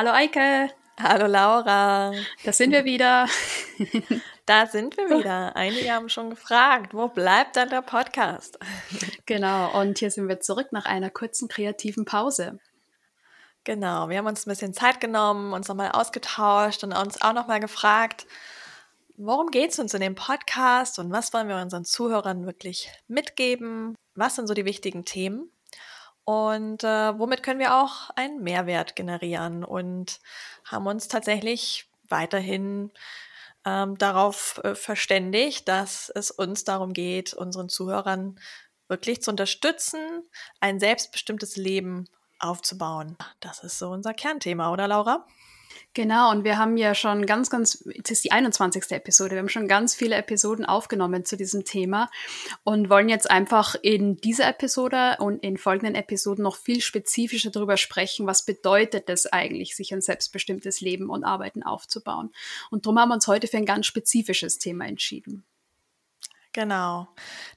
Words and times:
Hallo 0.00 0.12
Eike. 0.12 0.70
Hallo 0.98 1.26
Laura. 1.26 2.14
Da 2.42 2.52
sind 2.54 2.72
wir 2.72 2.86
wieder. 2.86 3.26
Da 4.46 4.66
sind 4.66 4.96
wir 4.96 5.10
wieder. 5.10 5.54
Einige 5.56 5.92
haben 5.92 6.08
schon 6.08 6.30
gefragt, 6.30 6.94
wo 6.94 7.08
bleibt 7.08 7.56
dann 7.56 7.68
der 7.68 7.82
Podcast? 7.82 8.58
Genau, 9.26 9.78
und 9.78 9.98
hier 9.98 10.10
sind 10.10 10.26
wir 10.26 10.40
zurück 10.40 10.68
nach 10.72 10.86
einer 10.86 11.10
kurzen 11.10 11.48
kreativen 11.48 12.06
Pause. 12.06 12.58
Genau, 13.64 14.08
wir 14.08 14.16
haben 14.16 14.26
uns 14.26 14.46
ein 14.46 14.50
bisschen 14.50 14.72
Zeit 14.72 15.02
genommen, 15.02 15.52
uns 15.52 15.68
nochmal 15.68 15.90
ausgetauscht 15.90 16.82
und 16.82 16.94
uns 16.94 17.20
auch 17.20 17.34
nochmal 17.34 17.60
gefragt, 17.60 18.26
worum 19.18 19.50
geht 19.50 19.72
es 19.72 19.78
uns 19.78 19.92
in 19.92 20.00
dem 20.00 20.14
Podcast 20.14 20.98
und 20.98 21.12
was 21.12 21.34
wollen 21.34 21.48
wir 21.48 21.56
unseren 21.56 21.84
Zuhörern 21.84 22.46
wirklich 22.46 22.90
mitgeben? 23.06 23.96
Was 24.14 24.36
sind 24.36 24.46
so 24.46 24.54
die 24.54 24.64
wichtigen 24.64 25.04
Themen? 25.04 25.52
Und 26.30 26.84
äh, 26.84 27.18
womit 27.18 27.42
können 27.42 27.58
wir 27.58 27.74
auch 27.74 28.10
einen 28.14 28.40
Mehrwert 28.40 28.94
generieren 28.94 29.64
und 29.64 30.20
haben 30.64 30.86
uns 30.86 31.08
tatsächlich 31.08 31.90
weiterhin 32.08 32.92
ähm, 33.64 33.98
darauf 33.98 34.60
äh, 34.62 34.76
verständigt, 34.76 35.66
dass 35.66 36.08
es 36.08 36.30
uns 36.30 36.62
darum 36.62 36.92
geht, 36.92 37.34
unseren 37.34 37.68
Zuhörern 37.68 38.38
wirklich 38.86 39.22
zu 39.22 39.32
unterstützen, 39.32 40.22
ein 40.60 40.78
selbstbestimmtes 40.78 41.56
Leben 41.56 42.08
aufzubauen. 42.38 43.16
Das 43.40 43.64
ist 43.64 43.80
so 43.80 43.90
unser 43.90 44.14
Kernthema, 44.14 44.72
oder 44.72 44.86
Laura? 44.86 45.26
Genau, 45.94 46.30
und 46.30 46.44
wir 46.44 46.56
haben 46.56 46.76
ja 46.76 46.94
schon 46.94 47.26
ganz, 47.26 47.50
ganz, 47.50 47.84
es 48.02 48.10
ist 48.10 48.24
die 48.24 48.32
21. 48.32 48.92
Episode, 48.92 49.32
wir 49.32 49.38
haben 49.38 49.48
schon 49.48 49.68
ganz 49.68 49.94
viele 49.94 50.14
Episoden 50.14 50.64
aufgenommen 50.64 51.24
zu 51.24 51.36
diesem 51.36 51.64
Thema 51.64 52.10
und 52.62 52.90
wollen 52.90 53.08
jetzt 53.08 53.30
einfach 53.30 53.74
in 53.82 54.16
dieser 54.16 54.48
Episode 54.48 55.16
und 55.18 55.42
in 55.42 55.56
folgenden 55.56 55.94
Episoden 55.94 56.44
noch 56.44 56.56
viel 56.56 56.80
spezifischer 56.80 57.50
darüber 57.50 57.76
sprechen, 57.76 58.26
was 58.26 58.44
bedeutet 58.44 59.08
es 59.10 59.26
eigentlich, 59.26 59.74
sich 59.74 59.92
ein 59.92 60.00
selbstbestimmtes 60.00 60.80
Leben 60.80 61.10
und 61.10 61.24
Arbeiten 61.24 61.62
aufzubauen. 61.62 62.30
Und 62.70 62.86
darum 62.86 62.98
haben 62.98 63.08
wir 63.08 63.14
uns 63.14 63.26
heute 63.26 63.48
für 63.48 63.56
ein 63.56 63.66
ganz 63.66 63.86
spezifisches 63.86 64.58
Thema 64.58 64.86
entschieden. 64.86 65.44
Genau. 66.52 67.08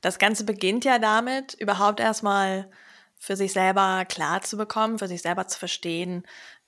Das 0.02 0.20
Ganze 0.20 0.44
beginnt 0.44 0.86
ja 0.86 1.00
damit, 1.00 1.56
überhaupt 1.56 2.00
erstmal 2.00 2.70
für 3.18 3.36
sich 3.36 3.54
selber 3.54 4.06
klar 4.06 4.42
zu 4.42 4.58
bekommen, 4.58 5.00
für 5.00 5.08
sich 5.08 5.22
selber 5.22 5.48
zu 5.48 5.58
verstehen, 5.58 6.24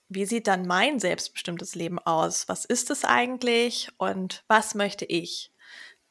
wie 0.09 0.25
sieht 0.25 0.47
dann 0.47 0.67
mein 0.67 0.99
selbstbestimmtes 0.99 1.75
Leben 1.75 1.99
aus? 1.99 2.47
Was 2.47 2.65
ist 2.65 2.89
es 2.91 3.05
eigentlich 3.05 3.89
und 3.97 4.43
was 4.47 4.75
möchte 4.75 5.05
ich? 5.05 5.51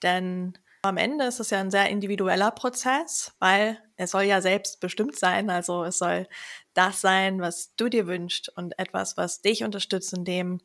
Denn 0.02 0.58
am 0.82 0.96
Ende 0.96 1.24
ist 1.24 1.40
es 1.40 1.50
ja 1.50 1.60
ein 1.60 1.70
sehr 1.70 1.88
individueller 1.88 2.50
Prozess, 2.50 3.32
weil 3.38 3.80
er 3.96 4.06
soll 4.06 4.24
ja 4.24 4.40
selbstbestimmt 4.40 5.16
sein. 5.16 5.48
Also 5.48 5.84
es 5.84 5.98
soll 5.98 6.28
das 6.74 7.00
sein, 7.00 7.40
was 7.40 7.74
du 7.76 7.88
dir 7.88 8.06
wünschst 8.06 8.50
und 8.56 8.78
etwas, 8.78 9.16
was 9.16 9.40
dich 9.40 9.64
unterstützt 9.64 10.12
in 10.12 10.24
dem, 10.24 10.60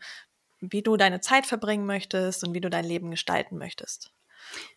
wie 0.59 0.81
du 0.81 0.97
deine 0.97 1.21
Zeit 1.21 1.45
verbringen 1.45 1.85
möchtest 1.85 2.43
und 2.43 2.53
wie 2.53 2.61
du 2.61 2.69
dein 2.69 2.83
Leben 2.83 3.11
gestalten 3.11 3.57
möchtest. 3.57 4.11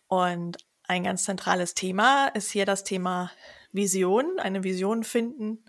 Und 0.07 0.57
ein 0.83 1.03
ganz 1.03 1.25
zentrales 1.25 1.73
Thema 1.73 2.27
ist 2.27 2.51
hier 2.51 2.65
das 2.65 2.83
Thema 2.83 3.31
Vision, 3.71 4.39
eine 4.39 4.63
Vision 4.63 5.03
finden 5.03 5.65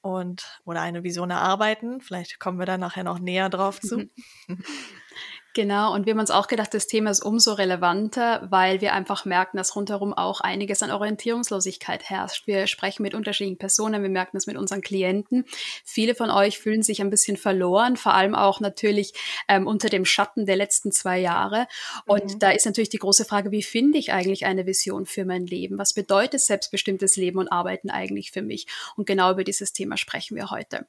und 0.00 0.60
oder 0.64 0.80
eine 0.80 1.04
Vision 1.04 1.30
erarbeiten. 1.30 2.00
Vielleicht 2.00 2.38
kommen 2.40 2.58
wir 2.58 2.66
da 2.66 2.78
nachher 2.78 3.04
noch 3.04 3.18
näher 3.18 3.48
drauf 3.48 3.80
zu. 3.80 4.08
Genau, 5.54 5.94
und 5.94 6.04
wir 6.06 6.12
haben 6.12 6.20
uns 6.20 6.30
auch 6.30 6.46
gedacht, 6.46 6.74
das 6.74 6.86
Thema 6.86 7.10
ist 7.10 7.22
umso 7.22 7.54
relevanter, 7.54 8.46
weil 8.50 8.80
wir 8.80 8.92
einfach 8.92 9.24
merken, 9.24 9.56
dass 9.56 9.74
rundherum 9.74 10.12
auch 10.12 10.40
einiges 10.40 10.82
an 10.82 10.90
Orientierungslosigkeit 10.90 12.04
herrscht. 12.08 12.46
Wir 12.46 12.66
sprechen 12.66 13.02
mit 13.02 13.14
unterschiedlichen 13.14 13.58
Personen, 13.58 14.02
wir 14.02 14.10
merken 14.10 14.36
das 14.36 14.46
mit 14.46 14.56
unseren 14.56 14.82
Klienten. 14.82 15.46
Viele 15.84 16.14
von 16.14 16.30
euch 16.30 16.58
fühlen 16.58 16.82
sich 16.82 17.00
ein 17.00 17.10
bisschen 17.10 17.36
verloren, 17.36 17.96
vor 17.96 18.14
allem 18.14 18.34
auch 18.34 18.60
natürlich 18.60 19.14
ähm, 19.48 19.66
unter 19.66 19.88
dem 19.88 20.04
Schatten 20.04 20.44
der 20.44 20.56
letzten 20.56 20.92
zwei 20.92 21.18
Jahre. 21.18 21.66
Und 22.04 22.34
mhm. 22.34 22.38
da 22.38 22.50
ist 22.50 22.66
natürlich 22.66 22.90
die 22.90 22.98
große 22.98 23.24
Frage, 23.24 23.50
wie 23.50 23.62
finde 23.62 23.98
ich 23.98 24.12
eigentlich 24.12 24.44
eine 24.44 24.66
Vision 24.66 25.06
für 25.06 25.24
mein 25.24 25.46
Leben? 25.46 25.78
Was 25.78 25.94
bedeutet 25.94 26.40
selbstbestimmtes 26.40 27.16
Leben 27.16 27.38
und 27.38 27.48
Arbeiten 27.48 27.90
eigentlich 27.90 28.32
für 28.32 28.42
mich? 28.42 28.66
Und 28.96 29.06
genau 29.06 29.32
über 29.32 29.44
dieses 29.44 29.72
Thema 29.72 29.96
sprechen 29.96 30.36
wir 30.36 30.50
heute. 30.50 30.86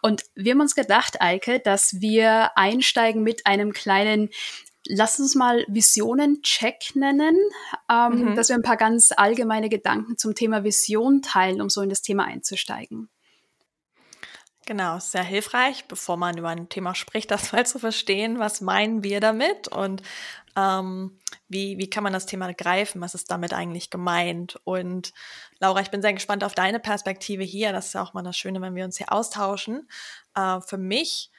Und 0.00 0.22
wir 0.34 0.52
haben 0.52 0.60
uns 0.60 0.76
gedacht, 0.76 1.20
Eike, 1.20 1.58
dass 1.58 2.00
wir 2.00 2.56
einsteigen 2.56 3.22
mit 3.22 3.46
einem 3.46 3.72
kleinen 3.72 3.95
einen 3.96 4.30
Lass 4.88 5.18
uns 5.18 5.34
mal 5.34 5.64
Visionen-Check 5.68 6.94
nennen, 6.94 7.36
ähm, 7.90 8.30
mhm. 8.30 8.36
dass 8.36 8.48
wir 8.48 8.56
ein 8.56 8.62
paar 8.62 8.76
ganz 8.76 9.10
allgemeine 9.16 9.68
Gedanken 9.68 10.16
zum 10.16 10.34
Thema 10.34 10.62
Vision 10.62 11.22
teilen, 11.22 11.60
um 11.60 11.68
so 11.68 11.82
in 11.82 11.88
das 11.88 12.02
Thema 12.02 12.24
einzusteigen. 12.24 13.08
Genau, 14.66 14.98
sehr 14.98 15.22
hilfreich, 15.22 15.86
bevor 15.86 16.16
man 16.16 16.36
über 16.36 16.48
ein 16.48 16.68
Thema 16.68 16.94
spricht, 16.94 17.30
das 17.32 17.52
mal 17.52 17.66
zu 17.66 17.78
verstehen, 17.78 18.38
was 18.38 18.60
meinen 18.60 19.02
wir 19.02 19.20
damit 19.20 19.68
und 19.68 20.02
ähm, 20.56 21.18
wie, 21.48 21.78
wie 21.78 21.90
kann 21.90 22.02
man 22.02 22.12
das 22.12 22.26
Thema 22.26 22.52
greifen, 22.52 23.00
was 23.00 23.14
ist 23.14 23.30
damit 23.30 23.52
eigentlich 23.52 23.90
gemeint. 23.90 24.58
Und 24.64 25.12
Laura, 25.60 25.80
ich 25.80 25.90
bin 25.90 26.02
sehr 26.02 26.14
gespannt 26.14 26.44
auf 26.44 26.54
deine 26.54 26.80
Perspektive 26.80 27.44
hier. 27.44 27.72
Das 27.72 27.86
ist 27.86 27.92
ja 27.92 28.02
auch 28.02 28.14
mal 28.14 28.22
das 28.22 28.36
Schöne, 28.36 28.60
wenn 28.60 28.74
wir 28.74 28.84
uns 28.84 28.96
hier 28.96 29.12
austauschen. 29.12 29.88
Äh, 30.34 30.60
für 30.62 30.78
mich 30.78 31.30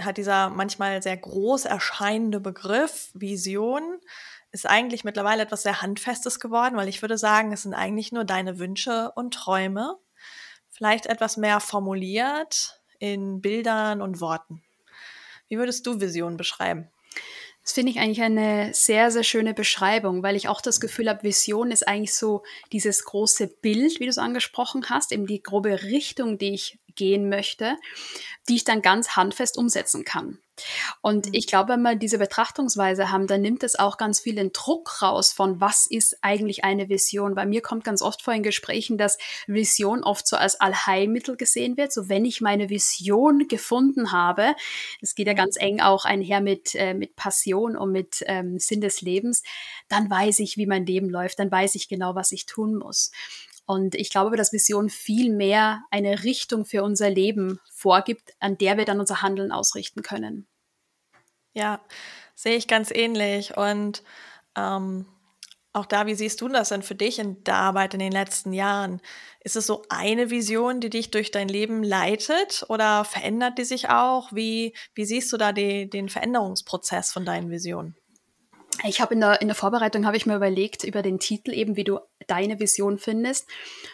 hat 0.00 0.16
dieser 0.16 0.50
manchmal 0.50 1.02
sehr 1.02 1.16
groß 1.16 1.66
erscheinende 1.66 2.40
Begriff 2.40 3.10
Vision 3.14 4.00
ist 4.50 4.68
eigentlich 4.68 5.02
mittlerweile 5.02 5.42
etwas 5.42 5.62
sehr 5.62 5.82
Handfestes 5.82 6.38
geworden, 6.38 6.76
weil 6.76 6.88
ich 6.88 7.02
würde 7.02 7.18
sagen, 7.18 7.52
es 7.52 7.62
sind 7.62 7.74
eigentlich 7.74 8.12
nur 8.12 8.24
deine 8.24 8.58
Wünsche 8.60 9.10
und 9.16 9.34
Träume, 9.34 9.98
vielleicht 10.70 11.06
etwas 11.06 11.36
mehr 11.36 11.58
formuliert 11.58 12.80
in 13.00 13.40
Bildern 13.40 14.00
und 14.00 14.20
Worten. 14.20 14.62
Wie 15.48 15.58
würdest 15.58 15.86
du 15.86 16.00
Vision 16.00 16.36
beschreiben? 16.36 16.88
Das 17.64 17.72
finde 17.72 17.92
ich 17.92 17.98
eigentlich 17.98 18.20
eine 18.20 18.74
sehr, 18.74 19.10
sehr 19.10 19.24
schöne 19.24 19.54
Beschreibung, 19.54 20.22
weil 20.22 20.36
ich 20.36 20.48
auch 20.48 20.60
das 20.60 20.80
Gefühl 20.80 21.08
habe, 21.08 21.22
Vision 21.22 21.70
ist 21.70 21.88
eigentlich 21.88 22.14
so 22.14 22.42
dieses 22.72 23.04
große 23.06 23.46
Bild, 23.46 24.00
wie 24.00 24.04
du 24.04 24.10
es 24.10 24.18
angesprochen 24.18 24.90
hast, 24.90 25.12
eben 25.12 25.26
die 25.26 25.42
grobe 25.42 25.82
Richtung, 25.82 26.36
die 26.36 26.52
ich 26.52 26.78
gehen 26.94 27.30
möchte, 27.30 27.76
die 28.48 28.56
ich 28.56 28.64
dann 28.64 28.82
ganz 28.82 29.16
handfest 29.16 29.56
umsetzen 29.56 30.04
kann. 30.04 30.38
Und 31.00 31.26
mhm. 31.26 31.34
ich 31.34 31.46
glaube, 31.46 31.72
wenn 31.72 31.82
wir 31.82 31.96
diese 31.96 32.18
Betrachtungsweise 32.18 33.10
haben, 33.10 33.26
dann 33.26 33.42
nimmt 33.42 33.62
es 33.62 33.78
auch 33.78 33.96
ganz 33.96 34.20
viel 34.20 34.34
den 34.36 34.52
Druck 34.52 35.02
raus 35.02 35.32
von, 35.32 35.60
was 35.60 35.86
ist 35.86 36.18
eigentlich 36.22 36.64
eine 36.64 36.88
Vision. 36.88 37.34
Bei 37.34 37.46
mir 37.46 37.60
kommt 37.60 37.84
ganz 37.84 38.02
oft 38.02 38.22
vor 38.22 38.34
in 38.34 38.42
Gesprächen, 38.42 38.98
dass 38.98 39.18
Vision 39.46 40.04
oft 40.04 40.26
so 40.26 40.36
als 40.36 40.60
Allheilmittel 40.60 41.36
gesehen 41.36 41.76
wird. 41.76 41.92
So, 41.92 42.08
wenn 42.08 42.24
ich 42.24 42.40
meine 42.40 42.70
Vision 42.70 43.46
gefunden 43.48 44.12
habe, 44.12 44.54
das 45.00 45.14
geht 45.14 45.26
ja 45.26 45.34
ganz 45.34 45.56
eng 45.58 45.80
auch 45.80 46.04
einher 46.04 46.40
mit, 46.40 46.74
äh, 46.74 46.94
mit 46.94 47.16
Passion 47.16 47.76
und 47.76 47.92
mit 47.92 48.22
ähm, 48.26 48.58
Sinn 48.58 48.80
des 48.80 49.00
Lebens, 49.00 49.42
dann 49.88 50.10
weiß 50.10 50.38
ich, 50.40 50.56
wie 50.56 50.66
mein 50.66 50.86
Leben 50.86 51.08
läuft, 51.10 51.38
dann 51.38 51.50
weiß 51.50 51.74
ich 51.74 51.88
genau, 51.88 52.14
was 52.14 52.32
ich 52.32 52.46
tun 52.46 52.76
muss. 52.76 53.10
Und 53.66 53.94
ich 53.94 54.10
glaube, 54.10 54.36
dass 54.36 54.52
Vision 54.52 54.90
viel 54.90 55.32
mehr 55.32 55.82
eine 55.90 56.22
Richtung 56.24 56.64
für 56.64 56.82
unser 56.82 57.08
Leben 57.08 57.60
vorgibt, 57.72 58.34
an 58.38 58.58
der 58.58 58.76
wir 58.76 58.84
dann 58.84 59.00
unser 59.00 59.22
Handeln 59.22 59.52
ausrichten 59.52 60.02
können. 60.02 60.46
Ja, 61.54 61.80
sehe 62.34 62.56
ich 62.56 62.68
ganz 62.68 62.90
ähnlich. 62.90 63.56
Und 63.56 64.02
ähm, 64.56 65.06
auch 65.72 65.86
da, 65.86 66.06
wie 66.06 66.14
siehst 66.14 66.40
du 66.40 66.48
das 66.48 66.68
denn 66.68 66.82
für 66.82 66.94
dich 66.94 67.18
in 67.18 67.42
der 67.44 67.56
Arbeit 67.56 67.94
in 67.94 68.00
den 68.00 68.12
letzten 68.12 68.52
Jahren? 68.52 69.00
Ist 69.40 69.56
es 69.56 69.66
so 69.66 69.82
eine 69.88 70.30
Vision, 70.30 70.80
die 70.80 70.90
dich 70.90 71.10
durch 71.10 71.30
dein 71.30 71.48
Leben 71.48 71.82
leitet 71.82 72.64
oder 72.68 73.04
verändert 73.04 73.58
die 73.58 73.64
sich 73.64 73.88
auch? 73.88 74.32
Wie, 74.32 74.74
wie 74.94 75.04
siehst 75.04 75.32
du 75.32 75.36
da 75.36 75.52
die, 75.52 75.90
den 75.90 76.08
Veränderungsprozess 76.08 77.12
von 77.12 77.24
deinen 77.24 77.50
Visionen? 77.50 77.96
Ich 78.84 79.00
habe 79.00 79.14
in 79.14 79.20
der, 79.20 79.40
in 79.40 79.48
der 79.48 79.54
Vorbereitung 79.54 80.06
habe 80.06 80.16
ich 80.16 80.26
mir 80.26 80.36
überlegt 80.36 80.84
über 80.84 81.02
den 81.02 81.18
Titel 81.18 81.52
eben, 81.52 81.76
wie 81.76 81.84
du 81.84 81.98
deine 82.26 82.60
Vision 82.60 82.98
findest. 82.98 83.48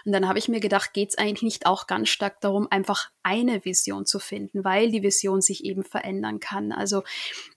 Und 0.04 0.12
dann 0.12 0.28
habe 0.28 0.38
ich 0.38 0.48
mir 0.48 0.60
gedacht, 0.60 0.92
geht 0.92 1.10
es 1.10 1.18
eigentlich 1.18 1.42
nicht 1.42 1.66
auch 1.66 1.86
ganz 1.86 2.08
stark 2.08 2.40
darum, 2.40 2.68
einfach 2.70 3.10
eine 3.22 3.64
Vision 3.64 4.06
zu 4.06 4.18
finden, 4.18 4.64
weil 4.64 4.90
die 4.90 5.02
Vision 5.02 5.40
sich 5.40 5.64
eben 5.64 5.84
verändern 5.84 6.40
kann. 6.40 6.72
Also 6.72 7.02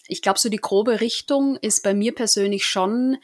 ich 0.07 0.21
glaube, 0.21 0.39
so 0.39 0.49
die 0.49 0.57
grobe 0.57 1.01
Richtung 1.01 1.57
ist 1.57 1.83
bei 1.83 1.93
mir 1.93 2.13
persönlich 2.13 2.65
schon 2.65 3.17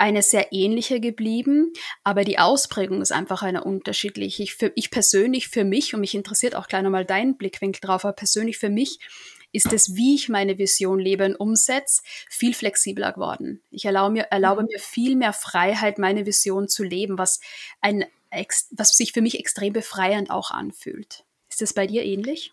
eine 0.00 0.22
sehr 0.22 0.50
ähnliche 0.50 0.98
geblieben, 0.98 1.74
aber 2.04 2.24
die 2.24 2.38
Ausprägung 2.38 3.02
ist 3.02 3.12
einfach 3.12 3.42
eine 3.42 3.64
unterschiedliche. 3.64 4.42
Ich, 4.42 4.54
für, 4.54 4.72
ich 4.74 4.90
persönlich, 4.90 5.48
für 5.48 5.62
mich, 5.62 5.92
und 5.92 6.00
mich 6.00 6.14
interessiert 6.14 6.56
auch 6.56 6.68
gleich 6.68 6.82
nochmal 6.82 7.04
dein 7.04 7.36
Blickwinkel 7.36 7.80
drauf, 7.82 8.06
aber 8.06 8.14
persönlich 8.14 8.56
für 8.56 8.70
mich 8.70 8.98
ist 9.52 9.72
es, 9.72 9.96
wie 9.96 10.14
ich 10.14 10.28
meine 10.28 10.58
Vision 10.58 10.98
lebe 10.98 11.24
und 11.24 11.36
umsetze, 11.36 12.02
viel 12.28 12.54
flexibler 12.54 13.12
geworden. 13.12 13.62
Ich 13.70 13.84
erlaube 13.84 14.12
mir, 14.12 14.22
erlaube 14.24 14.62
mir 14.62 14.78
viel 14.78 15.16
mehr 15.16 15.32
Freiheit, 15.32 15.98
meine 15.98 16.26
Vision 16.26 16.68
zu 16.68 16.82
leben, 16.82 17.18
was, 17.18 17.40
ein, 17.80 18.04
was 18.70 18.96
sich 18.96 19.12
für 19.12 19.22
mich 19.22 19.38
extrem 19.38 19.72
befreiend 19.72 20.30
auch 20.30 20.50
anfühlt. 20.50 21.24
Ist 21.48 21.62
das 21.62 21.74
bei 21.74 21.86
dir 21.86 22.04
ähnlich? 22.04 22.52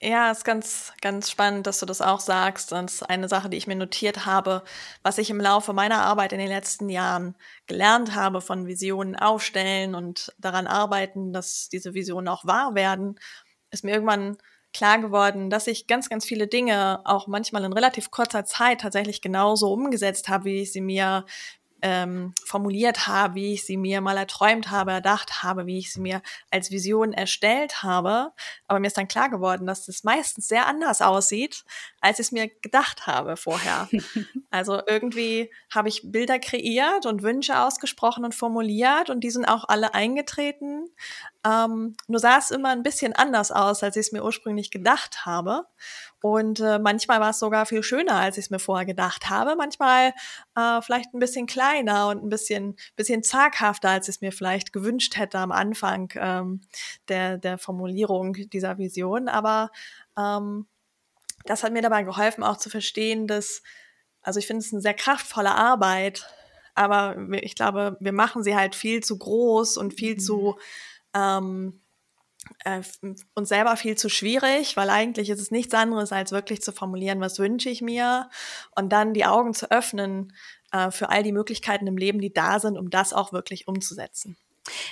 Ja, 0.00 0.30
ist 0.30 0.44
ganz, 0.44 0.92
ganz 1.00 1.28
spannend, 1.28 1.66
dass 1.66 1.80
du 1.80 1.86
das 1.86 2.00
auch 2.00 2.20
sagst. 2.20 2.70
Das 2.70 2.94
ist 2.94 3.02
eine 3.02 3.28
Sache, 3.28 3.48
die 3.48 3.56
ich 3.56 3.66
mir 3.66 3.74
notiert 3.74 4.26
habe, 4.26 4.62
was 5.02 5.18
ich 5.18 5.28
im 5.28 5.40
Laufe 5.40 5.72
meiner 5.72 6.02
Arbeit 6.02 6.32
in 6.32 6.38
den 6.38 6.46
letzten 6.46 6.88
Jahren 6.88 7.34
gelernt 7.66 8.14
habe 8.14 8.40
von 8.40 8.68
Visionen 8.68 9.16
aufstellen 9.16 9.96
und 9.96 10.32
daran 10.38 10.68
arbeiten, 10.68 11.32
dass 11.32 11.68
diese 11.68 11.94
Visionen 11.94 12.28
auch 12.28 12.44
wahr 12.44 12.76
werden, 12.76 13.18
ist 13.72 13.82
mir 13.82 13.90
irgendwann 13.92 14.36
klar 14.78 15.00
geworden, 15.00 15.50
dass 15.50 15.66
ich 15.66 15.88
ganz, 15.88 16.08
ganz 16.08 16.24
viele 16.24 16.46
Dinge 16.46 17.00
auch 17.04 17.26
manchmal 17.26 17.64
in 17.64 17.72
relativ 17.72 18.12
kurzer 18.12 18.44
Zeit 18.44 18.80
tatsächlich 18.82 19.20
genauso 19.20 19.72
umgesetzt 19.72 20.28
habe, 20.28 20.44
wie 20.44 20.62
ich 20.62 20.72
sie 20.72 20.80
mir 20.80 21.24
ähm, 21.80 22.34
formuliert 22.44 23.06
habe, 23.06 23.36
wie 23.36 23.54
ich 23.54 23.64
sie 23.64 23.76
mir 23.76 24.00
mal 24.00 24.16
erträumt 24.16 24.70
habe, 24.70 24.92
erdacht 24.92 25.42
habe, 25.42 25.66
wie 25.66 25.78
ich 25.78 25.92
sie 25.92 26.00
mir 26.00 26.22
als 26.50 26.70
Vision 26.70 27.12
erstellt 27.12 27.82
habe. 27.82 28.32
Aber 28.66 28.80
mir 28.80 28.88
ist 28.88 28.96
dann 28.96 29.08
klar 29.08 29.30
geworden, 29.30 29.66
dass 29.66 29.86
es 29.86 30.02
meistens 30.02 30.48
sehr 30.48 30.66
anders 30.66 31.00
aussieht, 31.00 31.64
als 32.00 32.18
ich 32.18 32.26
es 32.26 32.32
mir 32.32 32.48
gedacht 32.48 33.06
habe 33.06 33.36
vorher. 33.36 33.88
also 34.50 34.82
irgendwie 34.86 35.50
habe 35.72 35.88
ich 35.88 36.02
Bilder 36.10 36.38
kreiert 36.38 37.06
und 37.06 37.22
Wünsche 37.22 37.60
ausgesprochen 37.60 38.24
und 38.24 38.34
formuliert 38.34 39.10
und 39.10 39.20
die 39.20 39.30
sind 39.30 39.44
auch 39.44 39.64
alle 39.68 39.94
eingetreten. 39.94 40.88
Ähm, 41.46 41.96
nur 42.08 42.18
sah 42.18 42.38
es 42.38 42.50
immer 42.50 42.70
ein 42.70 42.82
bisschen 42.82 43.12
anders 43.12 43.52
aus, 43.52 43.82
als 43.84 43.94
ich 43.96 44.06
es 44.06 44.12
mir 44.12 44.24
ursprünglich 44.24 44.72
gedacht 44.72 45.24
habe. 45.24 45.66
Und 46.20 46.58
äh, 46.58 46.80
manchmal 46.80 47.20
war 47.20 47.30
es 47.30 47.38
sogar 47.38 47.64
viel 47.64 47.84
schöner, 47.84 48.14
als 48.14 48.36
ich 48.38 48.46
es 48.46 48.50
mir 48.50 48.58
vorher 48.58 48.84
gedacht 48.84 49.30
habe. 49.30 49.54
Manchmal 49.54 50.12
äh, 50.56 50.82
vielleicht 50.82 51.14
ein 51.14 51.20
bisschen 51.20 51.46
kleiner 51.46 51.67
und 51.76 52.24
ein 52.24 52.28
bisschen, 52.28 52.76
bisschen 52.96 53.22
zaghafter, 53.22 53.90
als 53.90 54.08
ich 54.08 54.16
es 54.16 54.20
mir 54.20 54.32
vielleicht 54.32 54.72
gewünscht 54.72 55.16
hätte 55.16 55.38
am 55.38 55.52
Anfang 55.52 56.12
ähm, 56.16 56.60
der, 57.08 57.38
der 57.38 57.58
Formulierung 57.58 58.34
dieser 58.34 58.78
Vision. 58.78 59.28
Aber 59.28 59.70
ähm, 60.16 60.66
das 61.44 61.62
hat 61.62 61.72
mir 61.72 61.82
dabei 61.82 62.02
geholfen, 62.02 62.44
auch 62.44 62.56
zu 62.56 62.70
verstehen, 62.70 63.26
dass, 63.26 63.62
also 64.22 64.38
ich 64.38 64.46
finde 64.46 64.64
es 64.64 64.72
eine 64.72 64.82
sehr 64.82 64.94
kraftvolle 64.94 65.54
Arbeit, 65.54 66.26
aber 66.74 67.16
ich 67.42 67.54
glaube, 67.54 67.96
wir 68.00 68.12
machen 68.12 68.42
sie 68.42 68.54
halt 68.54 68.74
viel 68.74 69.02
zu 69.02 69.18
groß 69.18 69.76
und 69.76 69.94
viel 69.94 70.14
mhm. 70.14 70.20
zu 70.20 70.58
ähm, 71.14 71.80
äh, 72.64 72.82
uns 73.34 73.48
selber 73.48 73.76
viel 73.76 73.96
zu 73.96 74.08
schwierig, 74.08 74.76
weil 74.76 74.90
eigentlich 74.90 75.30
ist 75.30 75.40
es 75.40 75.50
nichts 75.50 75.74
anderes, 75.74 76.12
als 76.12 76.32
wirklich 76.32 76.62
zu 76.62 76.72
formulieren, 76.72 77.20
was 77.20 77.38
wünsche 77.38 77.68
ich 77.68 77.82
mir 77.82 78.30
und 78.76 78.90
dann 78.90 79.14
die 79.14 79.26
Augen 79.26 79.54
zu 79.54 79.70
öffnen 79.70 80.32
äh, 80.72 80.90
für 80.90 81.08
all 81.10 81.22
die 81.22 81.32
Möglichkeiten 81.32 81.86
im 81.86 81.96
Leben, 81.96 82.20
die 82.20 82.32
da 82.32 82.58
sind, 82.60 82.78
um 82.78 82.90
das 82.90 83.12
auch 83.12 83.32
wirklich 83.32 83.68
umzusetzen. 83.68 84.36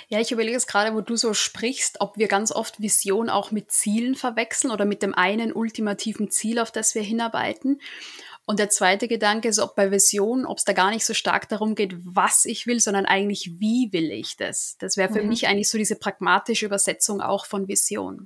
Ja, 0.07 0.19
ich 0.19 0.31
überlege 0.31 0.57
es 0.57 0.67
gerade, 0.67 0.95
wo 0.95 1.01
du 1.01 1.15
so 1.15 1.33
sprichst, 1.33 2.01
ob 2.01 2.17
wir 2.17 2.27
ganz 2.27 2.51
oft 2.51 2.81
Vision 2.81 3.29
auch 3.29 3.51
mit 3.51 3.71
Zielen 3.71 4.15
verwechseln 4.15 4.71
oder 4.71 4.85
mit 4.85 5.03
dem 5.03 5.13
einen 5.13 5.53
ultimativen 5.53 6.31
Ziel, 6.31 6.59
auf 6.59 6.71
das 6.71 6.95
wir 6.95 7.03
hinarbeiten. 7.03 7.79
Und 8.45 8.59
der 8.59 8.69
zweite 8.69 9.09
Gedanke 9.09 9.49
ist, 9.49 9.59
ob 9.59 9.75
bei 9.75 9.91
Vision, 9.91 10.45
ob 10.45 10.57
es 10.57 10.63
da 10.63 10.71
gar 10.71 10.89
nicht 10.89 11.05
so 11.05 11.13
stark 11.13 11.49
darum 11.49 11.75
geht, 11.75 11.93
was 12.05 12.45
ich 12.45 12.65
will, 12.65 12.79
sondern 12.79 13.05
eigentlich, 13.05 13.59
wie 13.59 13.89
will 13.91 14.09
ich 14.09 14.37
das? 14.37 14.77
Das 14.79 14.95
wäre 14.95 15.11
für 15.11 15.21
mhm. 15.21 15.27
mich 15.29 15.47
eigentlich 15.47 15.69
so 15.69 15.77
diese 15.77 15.97
pragmatische 15.97 16.65
Übersetzung 16.65 17.19
auch 17.19 17.45
von 17.45 17.67
Vision. 17.67 18.25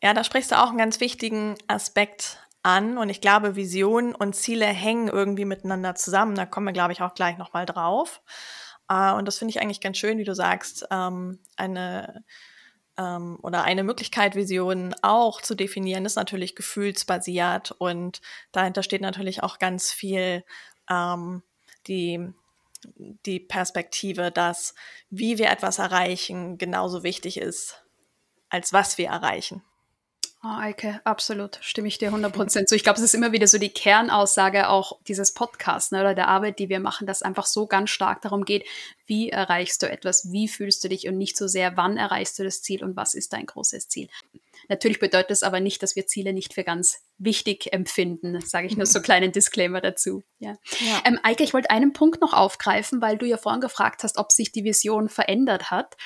Ja, 0.00 0.14
da 0.14 0.22
sprichst 0.22 0.52
du 0.52 0.62
auch 0.62 0.68
einen 0.68 0.78
ganz 0.78 1.00
wichtigen 1.00 1.56
Aspekt 1.66 2.38
an. 2.62 2.98
Und 2.98 3.08
ich 3.08 3.20
glaube, 3.20 3.56
Vision 3.56 4.14
und 4.14 4.34
Ziele 4.34 4.66
hängen 4.66 5.08
irgendwie 5.08 5.44
miteinander 5.44 5.94
zusammen. 5.94 6.34
Da 6.34 6.46
kommen 6.46 6.66
wir, 6.66 6.72
glaube 6.72 6.92
ich, 6.92 7.02
auch 7.02 7.14
gleich 7.14 7.38
nochmal 7.38 7.66
drauf. 7.66 8.22
Äh, 8.88 9.12
und 9.12 9.26
das 9.26 9.38
finde 9.38 9.50
ich 9.50 9.60
eigentlich 9.60 9.80
ganz 9.80 9.98
schön, 9.98 10.18
wie 10.18 10.24
du 10.24 10.34
sagst, 10.34 10.86
ähm, 10.90 11.38
eine 11.56 12.24
ähm, 12.98 13.38
oder 13.42 13.64
eine 13.64 13.84
Möglichkeit, 13.84 14.34
Visionen 14.34 14.94
auch 15.02 15.40
zu 15.40 15.54
definieren, 15.54 16.04
ist 16.04 16.16
natürlich 16.16 16.54
gefühlsbasiert 16.54 17.72
und 17.72 18.20
dahinter 18.52 18.82
steht 18.82 19.00
natürlich 19.00 19.42
auch 19.42 19.58
ganz 19.58 19.92
viel 19.92 20.44
ähm, 20.90 21.42
die, 21.86 22.32
die 22.84 23.40
Perspektive, 23.40 24.30
dass 24.30 24.74
wie 25.10 25.38
wir 25.38 25.50
etwas 25.50 25.78
erreichen 25.78 26.58
genauso 26.58 27.02
wichtig 27.02 27.38
ist, 27.38 27.82
als 28.50 28.72
was 28.72 28.98
wir 28.98 29.08
erreichen. 29.08 29.62
Oh, 30.44 30.58
Eike, 30.58 31.00
absolut, 31.04 31.58
stimme 31.60 31.86
ich 31.86 31.98
dir 31.98 32.12
100% 32.12 32.66
zu. 32.66 32.74
Ich 32.74 32.82
glaube, 32.82 32.98
es 32.98 33.04
ist 33.04 33.14
immer 33.14 33.30
wieder 33.30 33.46
so 33.46 33.58
die 33.58 33.68
Kernaussage 33.68 34.68
auch 34.68 34.98
dieses 35.06 35.34
Podcasts 35.34 35.92
ne, 35.92 36.00
oder 36.00 36.14
der 36.16 36.26
Arbeit, 36.26 36.58
die 36.58 36.68
wir 36.68 36.80
machen, 36.80 37.06
dass 37.06 37.22
einfach 37.22 37.46
so 37.46 37.68
ganz 37.68 37.90
stark 37.90 38.22
darum 38.22 38.44
geht, 38.44 38.64
wie 39.06 39.30
erreichst 39.30 39.82
du 39.82 39.90
etwas, 39.90 40.30
wie 40.32 40.48
fühlst 40.48 40.82
du 40.84 40.88
dich 40.88 41.08
und 41.08 41.18
nicht 41.18 41.36
so 41.36 41.48
sehr, 41.48 41.76
wann 41.76 41.96
erreichst 41.96 42.38
du 42.38 42.44
das 42.44 42.62
Ziel 42.62 42.84
und 42.84 42.96
was 42.96 43.14
ist 43.14 43.32
dein 43.32 43.46
großes 43.46 43.88
Ziel. 43.88 44.08
Natürlich 44.68 45.00
bedeutet 45.00 45.30
das 45.30 45.42
aber 45.42 45.60
nicht, 45.60 45.82
dass 45.82 45.96
wir 45.96 46.06
Ziele 46.06 46.32
nicht 46.32 46.54
für 46.54 46.64
ganz 46.64 47.02
wichtig 47.18 47.72
empfinden, 47.72 48.40
sage 48.40 48.66
ich 48.66 48.76
nur 48.76 48.86
so 48.86 48.98
einen 48.98 49.04
kleinen 49.04 49.32
Disclaimer 49.32 49.80
dazu. 49.80 50.22
Ja. 50.38 50.56
ja. 50.80 51.02
Ähm, 51.04 51.18
Eike, 51.22 51.44
ich 51.44 51.54
wollte 51.54 51.70
einen 51.70 51.92
Punkt 51.92 52.20
noch 52.20 52.32
aufgreifen, 52.32 53.00
weil 53.00 53.16
du 53.16 53.26
ja 53.26 53.36
vorhin 53.36 53.60
gefragt 53.60 54.02
hast, 54.02 54.18
ob 54.18 54.32
sich 54.32 54.50
die 54.50 54.64
Vision 54.64 55.08
verändert 55.08 55.70
hat. 55.70 55.96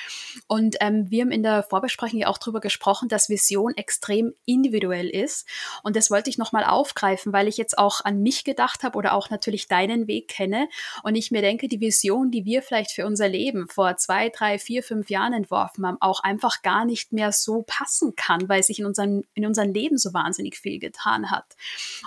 Und 0.47 0.75
ähm, 0.79 1.09
wir 1.09 1.23
haben 1.23 1.31
in 1.31 1.43
der 1.43 1.63
Vorbesprechung 1.63 2.19
ja 2.19 2.27
auch 2.27 2.37
darüber 2.37 2.59
gesprochen, 2.59 3.09
dass 3.09 3.29
Vision 3.29 3.75
extrem 3.75 4.33
individuell 4.45 5.09
ist. 5.09 5.47
Und 5.81 5.95
das 5.95 6.11
wollte 6.11 6.29
ich 6.29 6.37
nochmal 6.37 6.65
aufgreifen, 6.65 7.33
weil 7.33 7.47
ich 7.47 7.57
jetzt 7.57 7.77
auch 7.77 8.01
an 8.03 8.21
mich 8.21 8.43
gedacht 8.43 8.83
habe 8.83 8.97
oder 8.97 9.13
auch 9.13 9.29
natürlich 9.29 9.67
deinen 9.67 10.07
Weg 10.07 10.27
kenne. 10.27 10.69
Und 11.03 11.15
ich 11.15 11.31
mir 11.31 11.41
denke, 11.41 11.67
die 11.67 11.81
Vision, 11.81 12.29
die 12.29 12.45
wir 12.45 12.61
vielleicht 12.61 12.86
für 12.91 13.05
unser 13.05 13.27
Leben 13.27 13.67
vor 13.67 13.97
zwei, 13.97 14.29
drei, 14.29 14.59
vier, 14.59 14.83
fünf 14.83 15.09
Jahren 15.09 15.33
entworfen 15.33 15.85
haben, 15.85 15.97
auch 15.99 16.21
einfach 16.21 16.61
gar 16.61 16.85
nicht 16.85 17.13
mehr 17.13 17.31
so 17.31 17.63
passen 17.65 18.15
kann, 18.15 18.49
weil 18.49 18.63
sich 18.63 18.79
in 18.79 18.85
unserem, 18.85 19.23
in 19.33 19.45
unserem 19.45 19.73
Leben 19.73 19.97
so 19.97 20.13
wahnsinnig 20.13 20.57
viel 20.57 20.79
getan 20.79 21.31
hat. 21.31 21.55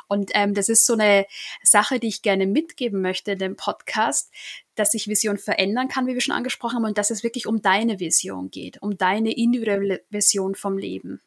Und 0.08 0.30
ähm, 0.34 0.54
das 0.54 0.68
ist 0.68 0.86
so 0.86 0.94
eine 0.94 1.26
Sache, 1.62 1.98
die 1.98 2.08
ich 2.08 2.22
gerne 2.22 2.46
mitgeben 2.46 3.00
möchte 3.00 3.32
in 3.32 3.38
dem 3.38 3.56
Podcast, 3.56 4.30
dass 4.74 4.92
sich 4.92 5.08
Vision 5.08 5.38
verändern 5.38 5.88
kann, 5.88 6.06
wie 6.06 6.14
wir 6.14 6.20
schon 6.20 6.34
angesprochen 6.34 6.76
haben, 6.76 6.84
und 6.84 6.98
dass 6.98 7.10
es 7.10 7.22
wirklich 7.22 7.46
um 7.46 7.62
deine 7.62 8.00
Vision 8.00 8.50
geht, 8.50 8.80
um 8.82 8.96
deine 8.96 9.36
individuelle 9.36 10.02
Vision 10.10 10.54
vom 10.54 10.78
Leben. 10.78 11.20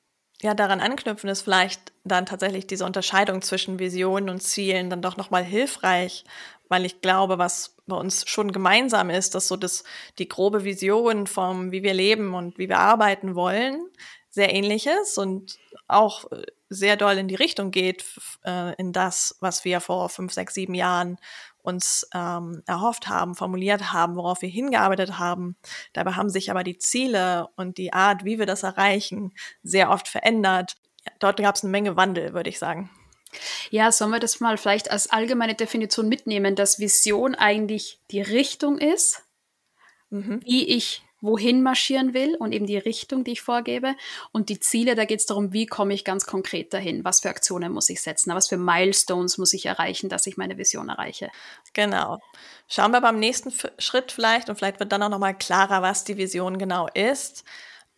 Ja, 0.44 0.54
daran 0.54 0.82
anknüpfen 0.82 1.30
ist 1.30 1.44
vielleicht 1.44 1.94
dann 2.04 2.26
tatsächlich 2.26 2.68
diese 2.68 2.86
Unterscheidung 2.86 3.42
zwischen 3.42 3.80
Visionen 3.80 4.30
und 4.30 4.44
Zielen 4.44 4.90
dann 4.90 5.02
doch 5.02 5.16
nochmal 5.16 5.42
hilfreich, 5.42 6.26
weil 6.68 6.84
ich 6.84 7.00
glaube, 7.00 7.38
was 7.38 7.78
bei 7.88 7.96
uns 7.96 8.28
schon 8.28 8.52
gemeinsam 8.52 9.10
ist, 9.10 9.36
dass 9.36 9.48
so 9.48 9.56
das, 9.56 9.86
die 10.20 10.28
grobe 10.28 10.66
Vision 10.66 11.28
vom, 11.28 11.72
wie 11.72 11.82
wir 11.82 11.94
leben 11.94 12.34
und 12.34 12.58
wie 12.58 12.68
wir 12.68 12.80
arbeiten 12.80 13.36
wollen, 13.36 13.86
sehr 14.32 14.54
ähnlich 14.54 14.86
ist 14.86 15.18
und 15.18 15.60
auch 15.88 16.30
äh, 16.34 16.42
sehr 16.68 16.98
doll 16.98 17.18
in 17.18 17.30
die 17.30 17.36
Richtung 17.36 17.72
geht, 17.72 18.04
äh, 18.44 18.76
in 18.76 18.92
das, 18.92 19.38
was 19.40 19.64
wir 19.64 19.80
vor 19.80 20.10
fünf, 20.10 20.34
sechs, 20.34 20.56
sieben 20.56 20.74
Jahren 20.74 21.20
uns 21.64 22.08
ähm, 22.14 22.62
erhofft 22.68 23.08
haben, 23.08 23.36
formuliert 23.36 23.92
haben, 23.92 24.16
worauf 24.16 24.42
wir 24.42 24.50
hingearbeitet 24.50 25.18
haben. 25.18 25.56
Dabei 25.94 26.12
haben 26.12 26.30
sich 26.30 26.52
aber 26.52 26.64
die 26.64 26.78
Ziele 26.78 27.48
und 27.56 27.78
die 27.78 27.94
Art, 27.94 28.26
wie 28.26 28.38
wir 28.38 28.46
das 28.46 28.64
erreichen, 28.64 29.34
sehr 29.64 29.90
oft 29.90 30.08
verändert. 30.08 30.76
Dort 31.20 31.38
gab 31.38 31.56
es 31.56 31.64
eine 31.64 31.72
Menge 31.72 31.96
Wandel, 31.96 32.34
würde 32.34 32.50
ich 32.50 32.60
sagen. 32.60 32.90
Ja, 33.72 33.92
sollen 33.92 34.12
wir 34.12 34.20
das 34.20 34.40
mal 34.40 34.58
vielleicht 34.58 34.92
als 34.92 35.10
allgemeine 35.10 35.56
Definition 35.56 36.08
mitnehmen, 36.08 36.56
dass 36.56 36.80
Vision 36.80 37.34
eigentlich 37.34 38.00
die 38.12 38.22
Richtung 38.22 38.78
ist, 38.78 39.24
mhm. 40.10 40.42
wie 40.44 40.68
ich 40.68 41.04
wohin 41.24 41.64
marschieren 41.64 42.14
will 42.14 42.36
und 42.36 42.52
eben 42.52 42.68
die 42.68 42.78
Richtung, 42.78 43.24
die 43.24 43.32
ich 43.32 43.42
vorgebe. 43.42 43.96
Und 44.34 44.50
die 44.50 44.60
Ziele, 44.60 44.94
da 44.94 45.06
geht 45.06 45.22
es 45.22 45.26
darum, 45.26 45.54
wie 45.54 45.66
komme 45.66 45.94
ich 45.94 46.04
ganz 46.04 46.26
konkret 46.26 46.74
dahin, 46.74 47.06
was 47.06 47.22
für 47.22 47.30
Aktionen 47.30 47.72
muss 47.72 47.90
ich 47.90 48.02
setzen, 48.02 48.36
was 48.36 48.50
für 48.50 48.58
Milestones 48.58 49.38
muss 49.38 49.54
ich 49.54 49.66
erreichen, 49.66 50.10
dass 50.10 50.28
ich 50.28 50.36
meine 50.36 50.58
Vision 50.58 50.90
erreiche. 50.90 51.32
Genau. 51.72 52.20
Schauen 52.68 52.92
wir 52.92 53.00
beim 53.00 53.20
nächsten 53.20 53.54
Schritt 53.80 54.12
vielleicht 54.12 54.50
und 54.50 54.58
vielleicht 54.58 54.82
wird 54.82 54.92
dann 54.92 55.02
auch 55.02 55.10
nochmal 55.10 55.38
klarer, 55.38 55.82
was 55.82 56.04
die 56.04 56.18
Vision 56.18 56.58
genau 56.58 56.88
ist, 56.94 57.46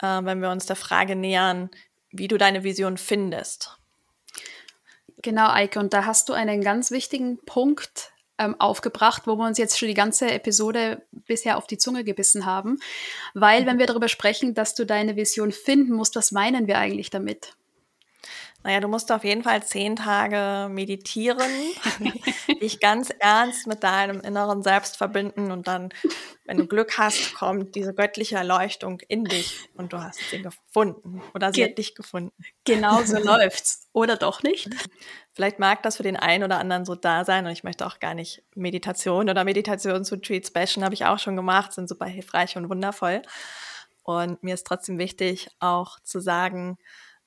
äh, 0.03 0.21
wenn 0.21 0.39
wir 0.39 0.51
uns 0.51 0.67
der 0.67 0.75
Frage 0.75 1.15
nähern, 1.15 1.71
wie 2.11 2.27
du 2.27 2.37
deine 2.37 2.63
Vision 2.63 2.97
findest. 2.97 3.77
Genau, 5.23 5.49
Eike, 5.49 5.79
und 5.79 5.93
da 5.93 6.05
hast 6.05 6.29
du 6.29 6.33
einen 6.33 6.61
ganz 6.61 6.91
wichtigen 6.91 7.39
Punkt 7.43 8.11
ähm, 8.37 8.59
aufgebracht, 8.59 9.23
wo 9.25 9.35
wir 9.37 9.45
uns 9.45 9.57
jetzt 9.57 9.77
schon 9.77 9.87
die 9.87 9.93
ganze 9.93 10.31
Episode 10.31 11.03
bisher 11.11 11.57
auf 11.57 11.67
die 11.67 11.77
Zunge 11.77 12.03
gebissen 12.03 12.45
haben. 12.45 12.77
Weil, 13.33 13.65
wenn 13.65 13.79
wir 13.79 13.85
darüber 13.85 14.07
sprechen, 14.07 14.53
dass 14.53 14.75
du 14.75 14.85
deine 14.85 15.15
Vision 15.15 15.51
finden 15.51 15.93
musst, 15.93 16.15
was 16.15 16.31
meinen 16.31 16.67
wir 16.67 16.77
eigentlich 16.77 17.09
damit? 17.09 17.55
Naja, 18.65 18.79
du 18.79 18.87
musst 18.87 19.11
auf 19.11 19.23
jeden 19.23 19.43
Fall 19.43 19.61
zehn 19.61 19.95
Tage 19.95 20.73
meditieren, 20.73 21.51
dich 22.61 22.79
ganz 22.79 23.11
ernst 23.19 23.67
mit 23.67 23.83
deinem 23.83 24.21
inneren 24.21 24.63
Selbst 24.63 24.97
verbinden 24.97 25.51
und 25.51 25.67
dann, 25.67 25.89
wenn 26.45 26.57
du 26.57 26.65
Glück 26.65 26.97
hast, 26.97 27.35
kommt 27.35 27.75
diese 27.75 27.93
göttliche 27.93 28.37
Erleuchtung 28.37 29.01
in 29.07 29.23
dich 29.23 29.69
und 29.75 29.93
du 29.93 30.01
hast 30.01 30.19
sie 30.31 30.41
gefunden 30.41 31.21
oder 31.35 31.53
sie 31.53 31.61
Ge 31.61 31.69
hat 31.69 31.77
dich 31.77 31.93
gefunden. 31.93 32.33
Genau 32.63 33.03
so 33.03 33.19
läuft's. 33.23 33.87
Oder 33.93 34.17
doch 34.17 34.41
nicht? 34.41 34.67
Vielleicht 35.33 35.59
mag 35.59 35.83
das 35.83 35.97
für 35.97 36.03
den 36.03 36.17
einen 36.17 36.43
oder 36.43 36.57
anderen 36.57 36.85
so 36.85 36.95
da 36.95 37.23
sein 37.23 37.45
und 37.45 37.51
ich 37.51 37.63
möchte 37.63 37.85
auch 37.85 37.99
gar 37.99 38.15
nicht 38.15 38.41
Meditation 38.55 39.29
oder 39.29 39.43
Meditation 39.43 40.03
zu 40.03 40.19
Treats 40.19 40.49
bashen, 40.49 40.83
habe 40.83 40.95
ich 40.95 41.05
auch 41.05 41.19
schon 41.19 41.35
gemacht, 41.35 41.71
sind 41.71 41.87
super 41.87 42.07
hilfreich 42.07 42.57
und 42.57 42.67
wundervoll. 42.67 43.21
Und 44.01 44.41
mir 44.41 44.55
ist 44.55 44.65
trotzdem 44.65 44.97
wichtig, 44.97 45.51
auch 45.59 45.99
zu 45.99 46.19
sagen, 46.19 46.79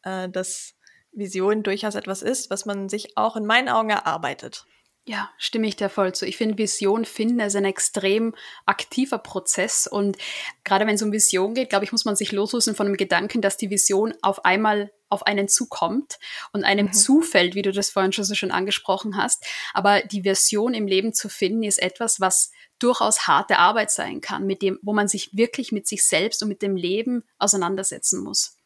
äh, 0.02 0.28
dass 0.28 0.75
Vision 1.12 1.62
durchaus 1.62 1.95
etwas 1.95 2.23
ist, 2.23 2.50
was 2.50 2.67
man 2.67 2.88
sich 2.88 3.17
auch 3.17 3.37
in 3.37 3.47
meinen 3.47 3.69
Augen 3.69 3.91
erarbeitet. 3.91 4.67
Ja, 5.09 5.31
stimme 5.38 5.67
ich 5.67 5.75
dir 5.75 5.88
voll 5.88 6.15
zu. 6.15 6.27
Ich 6.27 6.37
finde, 6.37 6.59
Vision 6.59 7.07
finden 7.07 7.41
ist 7.41 7.57
ein 7.57 7.65
extrem 7.65 8.35
aktiver 8.67 9.17
Prozess. 9.17 9.87
Und 9.87 10.19
gerade 10.65 10.87
wenn 10.87 10.97
es 10.97 11.03
um 11.03 11.12
Vision 11.12 11.55
geht, 11.55 11.71
glaube 11.71 11.87
ich, 11.87 11.93
muss 11.93 12.05
man 12.05 12.15
sich 12.15 12.31
loslösen 12.31 12.75
von 12.75 12.87
dem 12.87 12.97
Gedanken, 12.99 13.41
dass 13.41 13.57
die 13.57 13.71
Vision 13.71 14.12
auf 14.21 14.45
einmal 14.45 14.93
auf 15.09 15.27
einen 15.27 15.49
zukommt 15.49 16.19
und 16.53 16.65
einem 16.65 16.88
mhm. 16.88 16.93
zufällt, 16.93 17.55
wie 17.55 17.62
du 17.62 17.73
das 17.73 17.88
vorhin 17.88 18.12
schon 18.12 18.25
so 18.25 18.35
schön 18.35 18.50
angesprochen 18.50 19.17
hast. 19.17 19.47
Aber 19.73 20.03
die 20.03 20.25
Vision 20.25 20.75
im 20.75 20.87
Leben 20.87 21.15
zu 21.15 21.31
finden, 21.31 21.62
ist 21.62 21.81
etwas, 21.81 22.21
was 22.21 22.50
durchaus 22.79 23.27
harte 23.27 23.57
Arbeit 23.57 23.91
sein 23.91 24.21
kann, 24.21 24.47
mit 24.47 24.61
dem, 24.61 24.79
wo 24.83 24.93
man 24.93 25.09
sich 25.09 25.31
wirklich 25.33 25.73
mit 25.73 25.88
sich 25.88 26.07
selbst 26.07 26.43
und 26.43 26.50
mit 26.50 26.61
dem 26.61 26.77
Leben 26.77 27.25
auseinandersetzen 27.38 28.23
muss. 28.23 28.58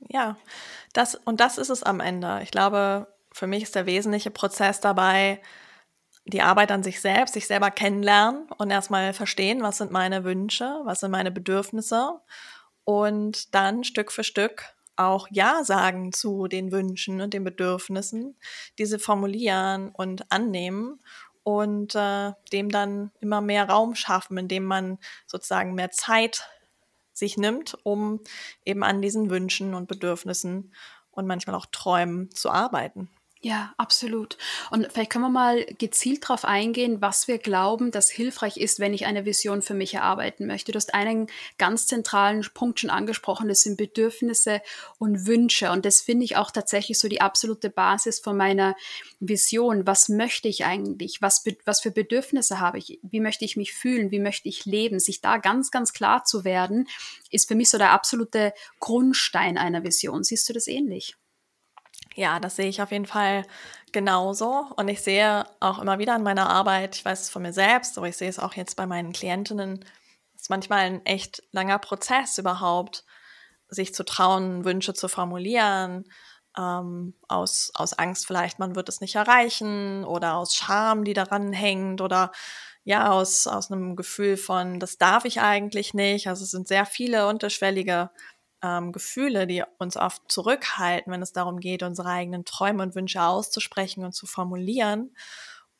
Ja, 0.00 0.36
das, 0.92 1.14
und 1.14 1.40
das 1.40 1.58
ist 1.58 1.70
es 1.70 1.82
am 1.82 2.00
Ende. 2.00 2.40
Ich 2.42 2.50
glaube, 2.50 3.08
für 3.32 3.46
mich 3.46 3.62
ist 3.64 3.74
der 3.74 3.86
wesentliche 3.86 4.30
Prozess 4.30 4.80
dabei, 4.80 5.40
die 6.26 6.42
Arbeit 6.42 6.72
an 6.72 6.82
sich 6.82 7.00
selbst, 7.00 7.34
sich 7.34 7.46
selber 7.46 7.70
kennenlernen 7.70 8.46
und 8.58 8.70
erstmal 8.70 9.12
verstehen, 9.14 9.62
was 9.62 9.78
sind 9.78 9.90
meine 9.92 10.24
Wünsche, 10.24 10.80
was 10.84 11.00
sind 11.00 11.10
meine 11.10 11.30
Bedürfnisse 11.30 12.20
und 12.84 13.54
dann 13.54 13.84
Stück 13.84 14.12
für 14.12 14.24
Stück 14.24 14.64
auch 14.96 15.28
Ja 15.30 15.64
sagen 15.64 16.12
zu 16.12 16.48
den 16.48 16.72
Wünschen 16.72 17.20
und 17.20 17.34
den 17.34 17.44
Bedürfnissen, 17.44 18.36
diese 18.78 18.98
formulieren 18.98 19.90
und 19.90 20.30
annehmen 20.32 21.00
und 21.44 21.94
äh, 21.94 22.32
dem 22.52 22.70
dann 22.70 23.12
immer 23.20 23.40
mehr 23.40 23.68
Raum 23.68 23.94
schaffen, 23.94 24.38
indem 24.38 24.64
man 24.64 24.98
sozusagen 25.26 25.74
mehr 25.74 25.90
Zeit 25.90 26.48
sich 27.18 27.36
nimmt, 27.36 27.76
um 27.82 28.20
eben 28.64 28.82
an 28.82 29.02
diesen 29.02 29.30
Wünschen 29.30 29.74
und 29.74 29.88
Bedürfnissen 29.88 30.72
und 31.10 31.26
manchmal 31.26 31.56
auch 31.56 31.66
Träumen 31.66 32.30
zu 32.30 32.50
arbeiten. 32.50 33.10
Ja, 33.40 33.72
absolut. 33.76 34.36
Und 34.70 34.92
vielleicht 34.92 35.10
können 35.10 35.24
wir 35.24 35.30
mal 35.30 35.64
gezielt 35.78 36.24
darauf 36.24 36.44
eingehen, 36.44 37.00
was 37.00 37.28
wir 37.28 37.38
glauben, 37.38 37.92
dass 37.92 38.10
hilfreich 38.10 38.56
ist, 38.56 38.80
wenn 38.80 38.92
ich 38.92 39.06
eine 39.06 39.24
Vision 39.24 39.62
für 39.62 39.74
mich 39.74 39.94
erarbeiten 39.94 40.48
möchte. 40.48 40.72
Du 40.72 40.76
hast 40.76 40.92
einen 40.92 41.28
ganz 41.56 41.86
zentralen 41.86 42.44
Punkt 42.52 42.80
schon 42.80 42.90
angesprochen, 42.90 43.46
das 43.46 43.60
sind 43.60 43.76
Bedürfnisse 43.76 44.60
und 44.98 45.26
Wünsche. 45.26 45.70
Und 45.70 45.84
das 45.84 46.00
finde 46.00 46.24
ich 46.24 46.36
auch 46.36 46.50
tatsächlich 46.50 46.98
so 46.98 47.06
die 47.06 47.20
absolute 47.20 47.70
Basis 47.70 48.18
von 48.18 48.36
meiner 48.36 48.74
Vision. 49.20 49.86
Was 49.86 50.08
möchte 50.08 50.48
ich 50.48 50.64
eigentlich? 50.64 51.22
Was, 51.22 51.44
was 51.64 51.80
für 51.80 51.92
Bedürfnisse 51.92 52.58
habe 52.58 52.78
ich? 52.78 52.98
Wie 53.02 53.20
möchte 53.20 53.44
ich 53.44 53.56
mich 53.56 53.72
fühlen? 53.72 54.10
Wie 54.10 54.18
möchte 54.18 54.48
ich 54.48 54.64
leben? 54.64 54.98
Sich 54.98 55.20
da 55.20 55.36
ganz, 55.36 55.70
ganz 55.70 55.92
klar 55.92 56.24
zu 56.24 56.42
werden, 56.42 56.88
ist 57.30 57.46
für 57.46 57.54
mich 57.54 57.70
so 57.70 57.78
der 57.78 57.92
absolute 57.92 58.52
Grundstein 58.80 59.58
einer 59.58 59.84
Vision. 59.84 60.24
Siehst 60.24 60.48
du 60.48 60.52
das 60.52 60.66
ähnlich? 60.66 61.14
Ja, 62.18 62.40
das 62.40 62.56
sehe 62.56 62.66
ich 62.66 62.82
auf 62.82 62.90
jeden 62.90 63.06
Fall 63.06 63.44
genauso. 63.92 64.66
Und 64.76 64.88
ich 64.88 65.02
sehe 65.02 65.44
auch 65.60 65.78
immer 65.78 66.00
wieder 66.00 66.16
in 66.16 66.24
meiner 66.24 66.50
Arbeit, 66.50 66.96
ich 66.96 67.04
weiß 67.04 67.20
es 67.20 67.30
von 67.30 67.42
mir 67.42 67.52
selbst, 67.52 67.96
aber 67.96 68.08
ich 68.08 68.16
sehe 68.16 68.28
es 68.28 68.40
auch 68.40 68.54
jetzt 68.54 68.74
bei 68.74 68.86
meinen 68.86 69.12
Klientinnen, 69.12 69.84
es 70.34 70.42
ist 70.42 70.50
manchmal 70.50 70.80
ein 70.80 71.06
echt 71.06 71.44
langer 71.52 71.78
Prozess 71.78 72.36
überhaupt, 72.38 73.04
sich 73.68 73.94
zu 73.94 74.04
trauen, 74.04 74.64
Wünsche 74.64 74.94
zu 74.94 75.06
formulieren, 75.08 76.06
ähm, 76.58 77.14
aus, 77.28 77.70
aus 77.74 77.92
Angst 77.92 78.26
vielleicht, 78.26 78.58
man 78.58 78.74
wird 78.74 78.88
es 78.88 79.00
nicht 79.00 79.14
erreichen 79.14 80.04
oder 80.04 80.34
aus 80.34 80.56
Scham, 80.56 81.04
die 81.04 81.14
daran 81.14 81.52
hängt 81.52 82.00
oder 82.00 82.32
ja, 82.82 83.10
aus, 83.12 83.46
aus 83.46 83.70
einem 83.70 83.94
Gefühl 83.94 84.36
von, 84.36 84.80
das 84.80 84.98
darf 84.98 85.24
ich 85.24 85.40
eigentlich 85.40 85.94
nicht. 85.94 86.26
Also 86.26 86.42
es 86.44 86.50
sind 86.50 86.66
sehr 86.66 86.86
viele 86.86 87.28
unterschwellige 87.28 88.10
ähm, 88.62 88.92
Gefühle, 88.92 89.46
die 89.46 89.62
uns 89.78 89.96
oft 89.96 90.22
zurückhalten, 90.30 91.12
wenn 91.12 91.22
es 91.22 91.32
darum 91.32 91.60
geht, 91.60 91.82
unsere 91.82 92.08
eigenen 92.08 92.44
Träume 92.44 92.82
und 92.82 92.94
Wünsche 92.94 93.22
auszusprechen 93.22 94.04
und 94.04 94.12
zu 94.12 94.26
formulieren. 94.26 95.14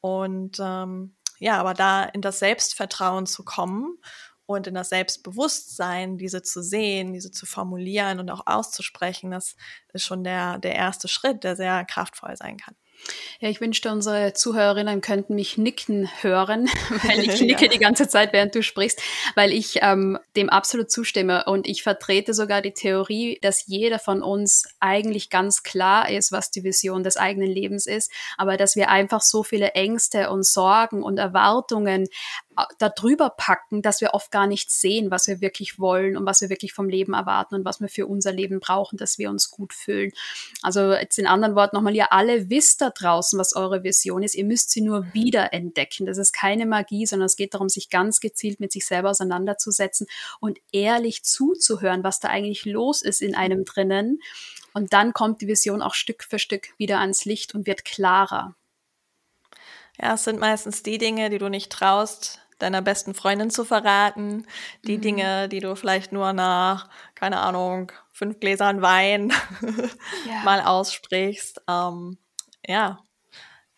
Und 0.01 0.59
ähm, 0.61 1.17
ja, 1.39 1.59
aber 1.59 1.75
da 1.75 2.05
in 2.05 2.23
das 2.23 2.39
Selbstvertrauen 2.39 3.27
zu 3.27 3.45
kommen 3.45 3.99
und 4.47 4.67
in 4.67 4.75
das 4.75 4.89
Selbstbewusstsein, 4.89 6.19
diese 6.19 6.43
zu 6.43 6.63
sehen, 6.63 7.13
diese 7.13 7.31
zu 7.31 7.47
formulieren 7.47 8.19
und 8.21 8.31
auch 8.31 8.47
auszusprechen, 8.47 9.31
das 9.31 9.57
ist 9.93 10.05
schon 10.05 10.25
der, 10.25 10.59
der 10.59 10.75
erste 10.75 11.09
Schritt, 11.09 11.45
der 11.45 11.57
sehr 11.57 11.85
kraftvoll 11.85 12.37
sein 12.37 12.57
kann. 12.57 12.75
Ja, 13.41 13.49
ich 13.49 13.61
wünschte, 13.61 13.91
unsere 13.91 14.33
Zuhörerinnen 14.33 15.01
könnten 15.01 15.35
mich 15.35 15.57
nicken 15.59 16.09
hören, 16.23 16.67
weil 17.05 17.21
ich 17.21 17.41
nicke 17.41 17.67
ja. 17.67 17.71
die 17.71 17.79
ganze 17.79 18.09
Zeit, 18.09 18.33
während 18.33 18.55
du 18.55 18.63
sprichst, 18.63 19.01
weil 19.35 19.53
ich 19.53 19.79
ähm, 19.83 20.19
dem 20.37 20.51
absolut 20.51 20.91
zustimme 20.91 21.45
und 21.45 21.67
ich 21.67 21.83
vertrete 21.83 22.35
sogar 22.35 22.63
die 22.63 22.73
Theorie, 22.73 23.39
dass 23.41 23.67
jeder 23.67 23.99
von 23.99 24.23
uns 24.23 24.65
eigentlich 24.81 25.31
ganz 25.31 25.63
klar 25.63 26.11
ist, 26.11 26.33
was 26.33 26.51
die 26.51 26.65
Vision 26.65 27.03
des 27.03 27.17
eigenen 27.17 27.51
Lebens 27.51 27.87
ist, 27.87 28.11
aber 28.37 28.57
dass 28.57 28.77
wir 28.77 28.89
einfach 28.89 29.21
so 29.21 29.43
viele 29.43 29.73
Ängste 29.73 30.31
und 30.31 30.45
Sorgen 30.45 31.03
und 31.03 31.19
Erwartungen 31.19 32.09
da 32.79 32.89
drüber 32.89 33.31
packen, 33.31 33.83
dass 33.83 34.01
wir 34.01 34.15
oft 34.15 34.31
gar 34.31 34.47
nicht 34.47 34.71
sehen, 34.71 35.11
was 35.11 35.27
wir 35.29 35.41
wirklich 35.41 35.79
wollen 35.79 36.17
und 36.17 36.27
was 36.27 36.41
wir 36.41 36.49
wirklich 36.49 36.73
vom 36.73 36.89
Leben 36.89 37.15
erwarten 37.15 37.55
und 37.55 37.65
was 37.65 37.81
wir 37.81 37.89
für 37.89 38.07
unser 38.07 38.33
Leben 38.33 38.61
brauchen, 38.61 38.97
dass 38.97 39.19
wir 39.19 39.31
uns 39.31 39.51
gut 39.51 39.73
fühlen. 39.73 40.13
Also 40.63 40.93
jetzt 40.93 41.19
in 41.19 41.27
anderen 41.27 41.55
Worten 41.55 41.77
nochmal, 41.77 41.95
ihr 41.95 42.13
alle 42.13 42.51
wisst 42.51 42.81
da 42.81 42.91
draußen, 42.91 43.39
was 43.39 43.55
eure 43.55 43.85
Vision 43.85 44.23
ist. 44.23 44.35
Ihr 44.35 44.45
müsst 44.45 44.71
sie 44.71 44.81
nur 44.81 45.13
wieder 45.15 45.53
entdecken. 45.53 46.07
Das 46.07 46.19
ist 46.19 46.33
keine 46.33 46.67
Magie, 46.67 47.07
sondern 47.07 47.27
es 47.27 47.37
geht 47.37 47.55
darum, 47.55 47.69
sich 47.69 47.91
ganz 47.91 48.21
gezielt 48.21 48.61
mit 48.61 48.73
sich 48.73 48.87
selber 48.87 49.11
auseinanderzusetzen 49.11 50.07
und 50.41 50.59
ehrlich 50.73 51.25
zuzuhören, 51.25 52.05
was 52.05 52.21
da 52.21 52.29
eigentlich 52.29 52.65
los 52.65 53.03
ist 53.03 53.23
in 53.23 53.35
einem 53.35 53.65
drinnen. 53.65 54.21
Und 54.75 54.93
dann 54.93 55.13
kommt 55.13 55.41
die 55.41 55.49
Vision 55.49 55.83
auch 55.83 55.95
Stück 55.95 56.25
für 56.25 56.39
Stück 56.39 56.69
wieder 56.79 57.01
ans 57.01 57.25
Licht 57.25 57.55
und 57.55 57.67
wird 57.67 57.85
klarer. 57.85 58.55
Ja, 60.01 60.15
es 60.15 60.25
sind 60.25 60.39
meistens 60.39 60.83
die 60.83 60.99
Dinge, 60.99 61.29
die 61.31 61.39
du 61.39 61.49
nicht 61.49 61.73
traust, 61.73 62.41
deiner 62.59 62.83
besten 62.83 63.15
Freundin 63.15 63.51
zu 63.51 63.65
verraten, 63.65 64.47
die 64.85 64.99
mhm. 64.99 65.03
Dinge, 65.03 65.49
die 65.49 65.61
du 65.61 65.75
vielleicht 65.77 66.13
nur 66.13 66.33
nach, 66.33 66.89
keine 67.15 67.39
Ahnung, 67.39 67.93
fünf 68.13 68.41
Gläsern 68.41 68.83
Wein 68.83 69.33
ja. 70.27 70.41
mal 70.45 70.61
aussprichst. 70.61 71.63
Ähm, 71.69 72.19
ja, 72.67 72.99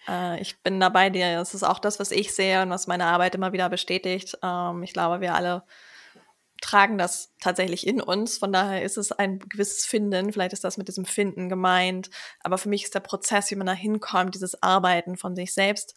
äh, 0.08 0.40
ich 0.40 0.62
bin 0.62 0.80
da 0.80 0.88
bei 0.88 1.10
dir. 1.10 1.34
Das 1.34 1.54
ist 1.54 1.62
auch 1.62 1.78
das, 1.78 2.00
was 2.00 2.10
ich 2.10 2.34
sehe 2.34 2.62
und 2.62 2.70
was 2.70 2.87
meine 2.87 3.06
Arbeit 3.06 3.34
immer 3.34 3.52
wieder 3.52 3.68
bestätigt. 3.68 4.38
Ähm, 4.42 4.82
ich 4.82 4.92
glaube, 4.92 5.20
wir 5.20 5.34
alle 5.34 5.62
tragen 6.60 6.99
das 6.99 7.32
tatsächlich 7.40 7.87
in 7.87 8.00
uns. 8.00 8.38
Von 8.38 8.52
daher 8.52 8.82
ist 8.82 8.99
es 8.99 9.12
ein 9.12 9.38
gewisses 9.38 9.87
Finden. 9.87 10.32
Vielleicht 10.32 10.52
ist 10.52 10.64
das 10.64 10.76
mit 10.76 10.88
diesem 10.88 11.04
Finden 11.04 11.49
gemeint. 11.49 12.10
Aber 12.42 12.58
für 12.58 12.68
mich 12.68 12.84
ist 12.84 12.94
der 12.94 13.00
Prozess, 13.00 13.50
wie 13.50 13.56
man 13.56 13.66
da 13.66 13.72
hinkommt, 13.72 14.34
dieses 14.34 14.62
Arbeiten 14.62 15.16
von 15.16 15.34
sich 15.34 15.54
selbst 15.54 15.94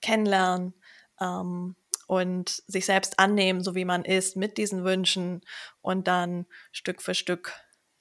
kennenlernen, 0.00 0.74
ähm, 1.20 1.76
und 2.10 2.64
sich 2.66 2.86
selbst 2.86 3.20
annehmen, 3.20 3.62
so 3.62 3.76
wie 3.76 3.84
man 3.84 4.04
ist, 4.04 4.36
mit 4.36 4.58
diesen 4.58 4.82
Wünschen 4.82 5.42
und 5.80 6.08
dann 6.08 6.46
Stück 6.72 7.02
für 7.02 7.14
Stück 7.14 7.52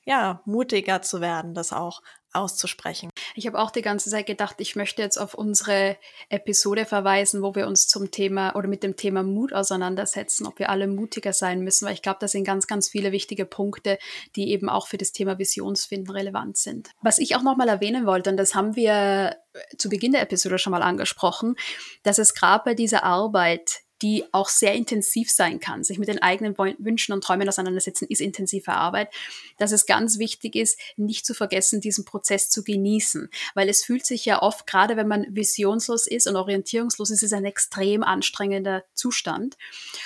ja, 0.04 0.42
mutiger 0.46 1.04
zu 1.04 1.22
werden, 1.22 1.54
das 1.54 1.72
auch 1.72 2.02
auszusprechen. 2.34 3.12
Ich 3.36 3.46
habe 3.46 3.60
auch 3.60 3.70
die 3.70 3.84
ganze 3.84 4.10
Zeit 4.10 4.26
gedacht, 4.26 4.56
ich 4.58 4.76
möchte 4.76 5.04
jetzt 5.04 5.20
auf 5.20 5.36
unsere 5.36 5.96
Episode 6.30 6.86
verweisen, 6.86 7.44
wo 7.44 7.54
wir 7.54 7.68
uns 7.68 7.88
zum 7.88 8.10
Thema 8.10 8.56
oder 8.56 8.68
mit 8.68 8.82
dem 8.82 8.96
Thema 8.96 9.22
Mut 9.22 9.54
auseinandersetzen, 9.54 10.48
ob 10.48 10.58
wir 10.58 10.72
alle 10.72 10.88
mutiger 10.88 11.32
sein 11.34 11.62
müssen, 11.62 11.86
weil 11.86 11.94
ich 11.94 12.02
glaube, 12.02 12.18
das 12.20 12.32
sind 12.32 12.46
ganz, 12.46 12.66
ganz 12.66 12.90
viele 12.90 13.12
wichtige 13.12 13.46
Punkte, 13.46 14.00
die 14.36 14.50
eben 14.50 14.70
auch 14.70 14.88
für 14.88 14.98
das 14.98 15.12
Thema 15.12 15.38
Visionsfinden 15.38 16.16
relevant 16.16 16.58
sind. 16.58 16.90
Was 17.04 17.20
ich 17.20 17.36
auch 17.36 17.44
nochmal 17.44 17.70
erwähnen 17.70 18.08
wollte, 18.08 18.32
und 18.32 18.38
das 18.38 18.56
haben 18.56 18.76
wir 18.76 19.38
zu 19.78 19.90
Beginn 19.90 20.14
der 20.14 20.24
Episode 20.24 20.58
schon 20.58 20.72
mal 20.72 20.82
angesprochen, 20.82 21.56
dass 22.02 22.18
es 22.18 22.34
gerade 22.34 22.64
bei 22.66 22.74
dieser 22.74 23.04
Arbeit 23.04 23.82
die 24.02 24.26
auch 24.32 24.50
sehr 24.50 24.74
intensiv 24.74 25.30
sein 25.30 25.60
kann. 25.60 25.84
Sich 25.84 26.00
mit 26.00 26.08
den 26.08 26.22
eigenen 26.22 26.58
Wünschen 26.58 27.14
und 27.14 27.24
Träumen 27.24 27.48
auseinandersetzen 27.48 28.08
ist 28.10 28.22
intensive 28.22 28.72
Arbeit. 28.72 29.10
Dass 29.58 29.72
es 29.72 29.86
ganz 29.86 30.20
wichtig 30.20 30.56
ist, 30.56 30.80
nicht 30.98 31.26
zu 31.26 31.34
vergessen, 31.34 31.82
diesen 31.82 32.06
Prozess 32.06 32.50
zu 32.50 32.64
genießen. 32.64 33.30
Weil 33.54 33.70
es 33.70 33.84
fühlt 33.84 34.06
sich 34.06 34.26
ja 34.26 34.42
oft, 34.42 34.68
gerade 34.68 34.98
wenn 34.98 35.08
man 35.08 35.26
visionslos 35.30 36.08
ist 36.08 36.28
und 36.28 36.36
orientierungslos 36.36 37.10
ist, 37.10 37.24
ist 37.24 37.32
es 37.32 37.34
ein 37.34 37.46
extrem 37.46 38.04
anstrengender 38.04 38.84
Zustand. 38.94 39.58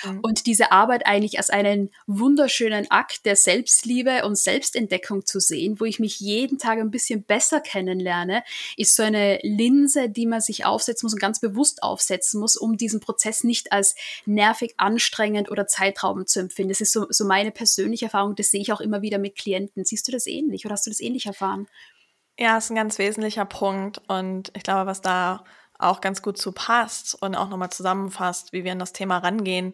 Mhm. 0.04 0.20
Und 0.20 0.46
diese 0.46 0.72
Arbeit 0.72 1.06
eigentlich 1.06 1.38
als 1.38 1.50
einen 1.50 1.90
wunderschönen 2.06 2.90
Akt 2.90 3.24
der 3.26 3.36
Selbstliebe 3.36 4.24
und 4.24 4.36
Selbstentdeckung 4.36 5.26
zu 5.26 5.40
sehen, 5.40 5.80
wo 5.80 5.84
ich 5.84 5.98
mich 5.98 6.20
jeden 6.20 6.58
Tag 6.58 6.78
ein 6.78 6.90
bisschen 6.90 7.22
besser 7.22 7.60
kennenlerne, 7.60 8.42
ist 8.76 8.96
so 8.96 9.02
eine 9.02 9.38
Linse, 9.42 10.08
die 10.08 10.26
man 10.26 10.40
sich 10.40 10.64
aufsetzen 10.64 11.06
muss 11.06 11.14
und 11.14 11.20
ganz 11.20 11.40
bewusst 11.40 11.82
aufsetzen 11.82 12.40
muss, 12.40 12.56
um 12.56 12.76
diesen 12.76 13.00
Prozess 13.00 13.44
nicht 13.44 13.72
als 13.72 13.83
nervig, 14.24 14.74
anstrengend 14.78 15.50
oder 15.50 15.66
zeitraubend 15.66 16.28
zu 16.28 16.40
empfinden. 16.40 16.70
Das 16.70 16.80
ist 16.80 16.92
so, 16.92 17.06
so 17.10 17.24
meine 17.24 17.50
persönliche 17.50 18.06
Erfahrung, 18.06 18.34
das 18.36 18.50
sehe 18.50 18.60
ich 18.60 18.72
auch 18.72 18.80
immer 18.80 19.02
wieder 19.02 19.18
mit 19.18 19.36
Klienten. 19.36 19.84
Siehst 19.84 20.08
du 20.08 20.12
das 20.12 20.26
ähnlich 20.26 20.64
oder 20.64 20.74
hast 20.74 20.86
du 20.86 20.90
das 20.90 21.00
ähnlich 21.00 21.26
erfahren? 21.26 21.66
Ja, 22.38 22.56
ist 22.56 22.70
ein 22.70 22.76
ganz 22.76 22.98
wesentlicher 22.98 23.44
Punkt 23.44 24.00
und 24.08 24.50
ich 24.56 24.62
glaube, 24.62 24.86
was 24.86 25.00
da 25.00 25.44
auch 25.78 26.00
ganz 26.00 26.22
gut 26.22 26.38
zu 26.38 26.52
passt 26.52 27.20
und 27.20 27.34
auch 27.34 27.48
nochmal 27.48 27.70
zusammenfasst, 27.70 28.52
wie 28.52 28.64
wir 28.64 28.72
an 28.72 28.78
das 28.78 28.92
Thema 28.92 29.18
rangehen, 29.18 29.72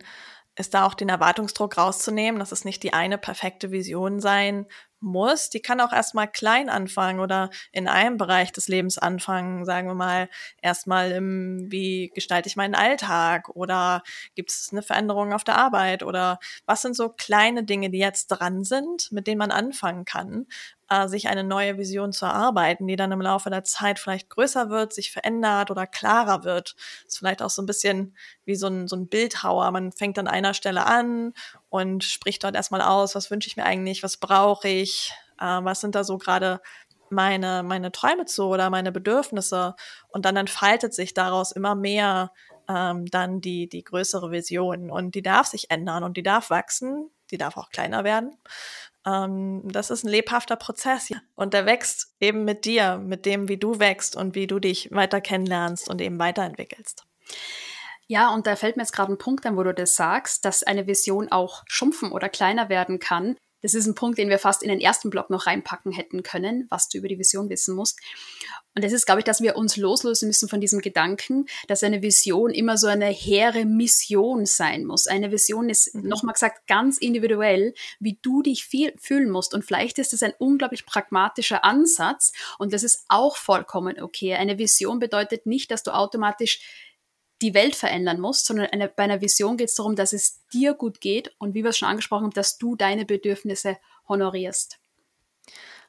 ist 0.57 0.75
da 0.75 0.85
auch 0.85 0.95
den 0.95 1.09
Erwartungsdruck 1.09 1.79
rauszunehmen, 1.79 2.38
dass 2.38 2.52
es 2.52 2.64
nicht 2.64 2.83
die 2.83 2.93
eine 2.93 3.19
perfekte 3.19 3.71
Vision 3.71 4.21
sein 4.21 4.67
muss, 5.00 5.50
die 5.50 5.61
kann 5.61 5.80
auch 5.80 5.92
erstmal 5.92 6.28
klein 6.30 6.69
anfangen 6.69 7.21
oder 7.21 7.50
in 7.73 7.88
einem 7.88 8.16
Bereich 8.16 8.52
des 8.52 8.69
Lebens 8.69 8.99
anfangen, 8.99 9.64
sagen 9.64 9.88
wir 9.88 9.95
mal, 9.95 10.28
erstmal 10.62 11.12
im, 11.12 11.71
wie 11.71 12.11
gestalte 12.14 12.49
ich 12.49 12.57
meinen 12.57 12.75
Alltag 12.75 13.49
oder 13.50 14.02
gibt 14.35 14.50
es 14.50 14.69
eine 14.73 14.83
Veränderung 14.83 15.33
auf 15.33 15.45
der 15.45 15.57
Arbeit 15.57 16.02
oder 16.02 16.38
was 16.66 16.83
sind 16.83 16.95
so 16.97 17.09
kleine 17.09 17.64
Dinge, 17.64 17.90
die 17.90 17.99
jetzt 17.99 18.28
dran 18.28 18.64
sind, 18.64 19.11
mit 19.12 19.26
denen 19.26 19.38
man 19.38 19.50
anfangen 19.50 20.04
kann, 20.04 20.47
äh, 20.91 21.09
sich 21.09 21.29
eine 21.29 21.45
neue 21.45 21.79
Vision 21.79 22.13
zu 22.13 22.27
erarbeiten, 22.27 22.87
die 22.87 22.97
dann 22.97 23.13
im 23.13 23.21
Laufe 23.21 23.49
der 23.49 23.65
Zeit 23.65 23.99
vielleicht 23.99 24.29
größer 24.29 24.69
wird, 24.71 24.93
sich 24.93 25.13
verändert 25.13 25.71
oder 25.71 25.87
klarer 25.87 26.45
wird. 26.45 26.75
Ist 27.07 27.19
vielleicht 27.19 27.43
auch 27.43 27.51
so 27.51 27.63
ein 27.63 27.67
bisschen 27.67 28.17
wie 28.45 28.57
so 28.57 28.67
ein, 28.67 28.89
so 28.89 28.97
ein 28.97 29.07
Bildhauer. 29.07 29.71
Man 29.71 29.93
fängt 29.93 30.19
an 30.19 30.29
einer 30.29 30.53
Stelle 30.53 30.85
an 30.85 31.33
und 31.69 32.05
spricht 32.05 32.45
dort 32.45 32.57
erstmal 32.57 32.83
aus, 32.83 33.15
was 33.15 33.31
wünsche 33.31 33.49
ich 33.49 33.57
mir 33.57 33.65
eigentlich, 33.65 34.03
was 34.03 34.17
brauche 34.17 34.69
ich, 34.69 35.15
äh, 35.41 35.45
was 35.45 35.81
sind 35.81 35.95
da 35.95 36.05
so 36.05 36.19
gerade 36.19 36.61
meine, 37.09 37.63
meine 37.63 37.93
Träume 37.93 38.25
zu 38.25 38.45
oder 38.47 38.71
meine 38.71 38.93
Bedürfnisse. 38.93 39.75
Und 40.09 40.25
dann 40.25 40.37
entfaltet 40.37 40.93
sich 40.95 41.15
daraus 41.15 41.53
immer 41.53 41.75
mehr 41.75 42.33
ähm, 42.69 43.07
dann 43.07 43.41
die, 43.41 43.69
die 43.69 43.85
größere 43.85 44.31
Vision. 44.31 44.91
Und 44.91 45.15
die 45.15 45.23
darf 45.23 45.47
sich 45.47 45.71
ändern 45.71 46.05
und 46.05 46.17
die 46.17 46.23
darf 46.23 46.51
wachsen, 46.51 47.11
die 47.31 47.39
darf 47.39 47.57
auch 47.57 47.71
kleiner 47.71 48.05
werden. 48.05 48.37
Ähm, 49.07 49.62
das 49.64 49.90
ist 49.90 50.04
ein 50.04 50.09
lebhafter 50.09 50.57
Prozess. 50.57 51.11
Und 51.35 51.54
der 51.54 51.66
wächst 51.66 52.14
eben 52.21 52.45
mit 52.45 52.64
dir, 52.64 52.99
mit 52.99 53.26
dem, 53.26 53.49
wie 53.49 53.57
du 53.57 53.78
wächst 53.78 54.16
und 54.16 54.35
wie 54.35 54.47
du 54.47 54.59
dich 54.59 54.90
weiter 54.92 55.21
kennenlernst 55.21 55.88
und 55.88 56.00
eben 56.00 56.19
weiterentwickelst. 56.19 57.04
Ja, 58.07 58.35
und 58.35 58.47
da 58.47 58.57
fällt 58.57 58.76
mir 58.76 58.83
jetzt 58.83 58.92
gerade 58.92 59.12
ein 59.12 59.19
Punkt 59.19 59.47
an, 59.47 59.57
wo 59.57 59.62
du 59.62 59.73
das 59.73 59.95
sagst, 59.95 60.45
dass 60.45 60.64
eine 60.64 60.87
Vision 60.87 61.30
auch 61.30 61.62
schrumpfen 61.69 62.11
oder 62.11 62.28
kleiner 62.28 62.69
werden 62.69 62.99
kann. 62.99 63.37
Das 63.62 63.75
ist 63.75 63.87
ein 63.87 63.95
Punkt, 63.95 64.19
den 64.19 64.29
wir 64.29 64.38
fast 64.38 64.62
in 64.62 64.69
den 64.69 64.81
ersten 64.81 65.11
Block 65.11 65.31
noch 65.31 65.47
reinpacken 65.47 65.93
hätten 65.93 66.23
können, 66.23 66.67
was 66.71 66.88
du 66.88 66.99
über 66.99 67.09
die 67.09 67.19
Vision 67.19 67.49
wissen 67.49 67.75
musst. 67.75 67.99
Und 68.75 68.85
das 68.85 68.93
ist, 68.93 69.05
glaube 69.05 69.21
ich, 69.21 69.25
dass 69.25 69.40
wir 69.40 69.57
uns 69.57 69.76
loslösen 69.76 70.29
müssen 70.29 70.49
von 70.49 70.61
diesem 70.61 70.81
Gedanken, 70.81 71.47
dass 71.67 71.83
eine 71.83 72.02
Vision 72.02 72.50
immer 72.50 72.79
so 72.79 72.87
eine 72.87 73.07
hehre 73.07 73.64
Mission 73.64 74.47
sein 74.47 74.85
muss. 74.85 75.09
Eine 75.09 75.33
Vision 75.33 75.69
ist, 75.69 75.95
mhm. 75.95 76.09
nochmal 76.09 76.35
gesagt, 76.35 76.67
ganz 76.69 76.99
individuell, 76.99 77.75
wie 77.99 78.19
du 78.23 78.43
dich 78.43 78.67
fühlen 78.67 79.31
musst. 79.31 79.55
Und 79.55 79.64
vielleicht 79.64 79.99
ist 79.99 80.12
es 80.12 80.23
ein 80.23 80.35
unglaublich 80.38 80.87
pragmatischer 80.87 81.64
Ansatz 81.64 82.33
und 82.59 82.73
das 82.73 82.85
ist 82.85 83.05
auch 83.09 83.37
vollkommen 83.37 84.00
okay. 84.00 84.35
Eine 84.35 84.59
Vision 84.59 85.00
bedeutet 85.00 85.47
nicht, 85.47 85.71
dass 85.71 85.83
du 85.83 85.90
automatisch 85.90 86.61
die 87.43 87.55
Welt 87.55 87.75
verändern 87.75 88.21
musst, 88.21 88.47
sondern 88.47 88.67
eine, 88.67 88.89
bei 88.89 89.05
einer 89.05 89.21
Vision 89.21 89.57
geht 89.57 89.69
es 89.69 89.75
darum, 89.75 89.97
dass 89.97 90.13
es 90.13 90.47
dir 90.49 90.75
gut 90.75 91.01
geht 91.01 91.35
und 91.39 91.55
wie 91.55 91.63
wir 91.63 91.71
es 91.71 91.79
schon 91.79 91.89
angesprochen 91.89 92.25
haben, 92.25 92.33
dass 92.33 92.59
du 92.59 92.77
deine 92.77 93.05
Bedürfnisse 93.05 93.79
honorierst. 94.09 94.79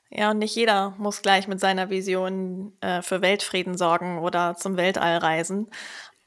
Ja, 0.09 0.31
und 0.31 0.39
nicht 0.39 0.55
jeder 0.55 0.93
muss 0.97 1.21
gleich 1.21 1.47
mit 1.47 1.59
seiner 1.59 1.89
Vision 1.89 2.77
äh, 2.81 3.01
für 3.01 3.21
Weltfrieden 3.21 3.77
sorgen 3.77 4.19
oder 4.19 4.55
zum 4.55 4.75
Weltall 4.75 5.17
reisen. 5.17 5.69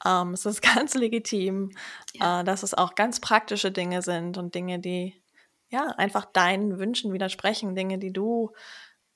Ähm, 0.03 0.33
es 0.33 0.45
ist 0.45 0.61
ganz 0.75 0.95
legitim, 0.95 1.71
ja. 2.13 2.41
äh, 2.41 2.43
dass 2.43 2.63
es 2.63 2.73
auch 2.73 2.95
ganz 2.95 3.19
praktische 3.19 3.71
Dinge 3.71 4.01
sind 4.01 4.37
und 4.37 4.55
Dinge, 4.55 4.79
die 4.79 5.21
ja 5.69 5.87
einfach 5.97 6.25
deinen 6.25 6.79
Wünschen 6.79 7.13
widersprechen, 7.13 7.75
Dinge, 7.75 7.99
die 7.99 8.11
du 8.11 8.51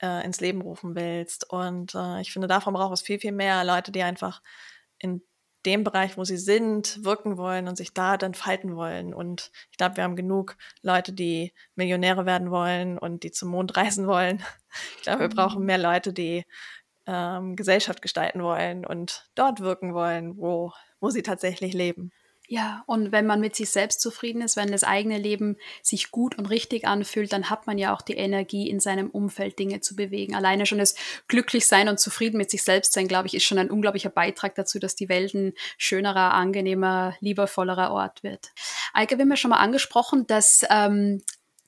äh, 0.01 0.23
ins 0.23 0.39
Leben 0.39 0.61
rufen 0.61 0.95
willst. 0.95 1.49
Und 1.49 1.95
äh, 1.95 2.21
ich 2.21 2.31
finde, 2.31 2.47
davon 2.47 2.73
braucht 2.73 2.93
es 2.93 3.01
viel, 3.01 3.19
viel 3.19 3.31
mehr 3.31 3.63
Leute, 3.63 3.91
die 3.91 4.03
einfach 4.03 4.41
in 4.99 5.21
dem 5.65 5.83
Bereich, 5.83 6.17
wo 6.17 6.23
sie 6.23 6.37
sind, 6.37 7.03
wirken 7.03 7.37
wollen 7.37 7.67
und 7.67 7.75
sich 7.75 7.93
da 7.93 8.17
dann 8.17 8.33
falten 8.33 8.75
wollen. 8.75 9.13
Und 9.13 9.51
ich 9.71 9.77
glaube, 9.77 9.97
wir 9.97 10.03
haben 10.03 10.15
genug 10.15 10.57
Leute, 10.81 11.11
die 11.11 11.53
Millionäre 11.75 12.25
werden 12.25 12.51
wollen 12.51 12.97
und 12.97 13.23
die 13.23 13.31
zum 13.31 13.49
Mond 13.49 13.75
reisen 13.77 14.07
wollen. 14.07 14.43
Ich 14.97 15.03
glaube, 15.03 15.21
wir 15.21 15.29
brauchen 15.29 15.65
mehr 15.65 15.77
Leute, 15.77 16.13
die 16.13 16.45
ähm, 17.07 17.55
Gesellschaft 17.55 18.01
gestalten 18.01 18.43
wollen 18.43 18.85
und 18.85 19.29
dort 19.35 19.59
wirken 19.59 19.93
wollen, 19.93 20.37
wo, 20.37 20.71
wo 20.99 21.09
sie 21.09 21.23
tatsächlich 21.23 21.73
leben. 21.73 22.11
Ja, 22.51 22.83
und 22.87 23.11
wenn 23.11 23.27
man 23.27 23.39
mit 23.39 23.55
sich 23.55 23.69
selbst 23.69 24.01
zufrieden 24.01 24.41
ist, 24.41 24.57
wenn 24.57 24.71
das 24.71 24.83
eigene 24.83 25.19
Leben 25.19 25.55
sich 25.83 26.09
gut 26.09 26.35
und 26.35 26.47
richtig 26.47 26.87
anfühlt, 26.87 27.31
dann 27.31 27.51
hat 27.51 27.67
man 27.67 27.77
ja 27.77 27.93
auch 27.93 28.01
die 28.01 28.17
Energie, 28.17 28.67
in 28.67 28.79
seinem 28.79 29.11
Umfeld 29.11 29.59
Dinge 29.59 29.81
zu 29.81 29.95
bewegen. 29.95 30.33
Alleine 30.33 30.65
schon 30.65 30.79
das 30.79 30.95
Glücklichsein 31.27 31.89
und 31.89 31.99
zufrieden 31.99 32.37
mit 32.37 32.49
sich 32.49 32.63
selbst 32.63 32.93
sein, 32.93 33.07
glaube 33.07 33.27
ich, 33.27 33.35
ist 33.35 33.43
schon 33.43 33.59
ein 33.59 33.69
unglaublicher 33.69 34.09
Beitrag 34.09 34.55
dazu, 34.55 34.79
dass 34.79 34.95
die 34.95 35.09
Welt 35.09 35.35
ein 35.35 35.53
schönerer, 35.77 36.33
angenehmer, 36.33 37.15
liebevollerer 37.19 37.91
Ort 37.91 38.23
wird. 38.23 38.49
Eike, 38.93 39.19
wir 39.19 39.25
haben 39.25 39.29
ja 39.29 39.37
schon 39.37 39.51
mal 39.51 39.57
angesprochen, 39.57 40.25
dass 40.25 40.65
ähm, 40.71 41.21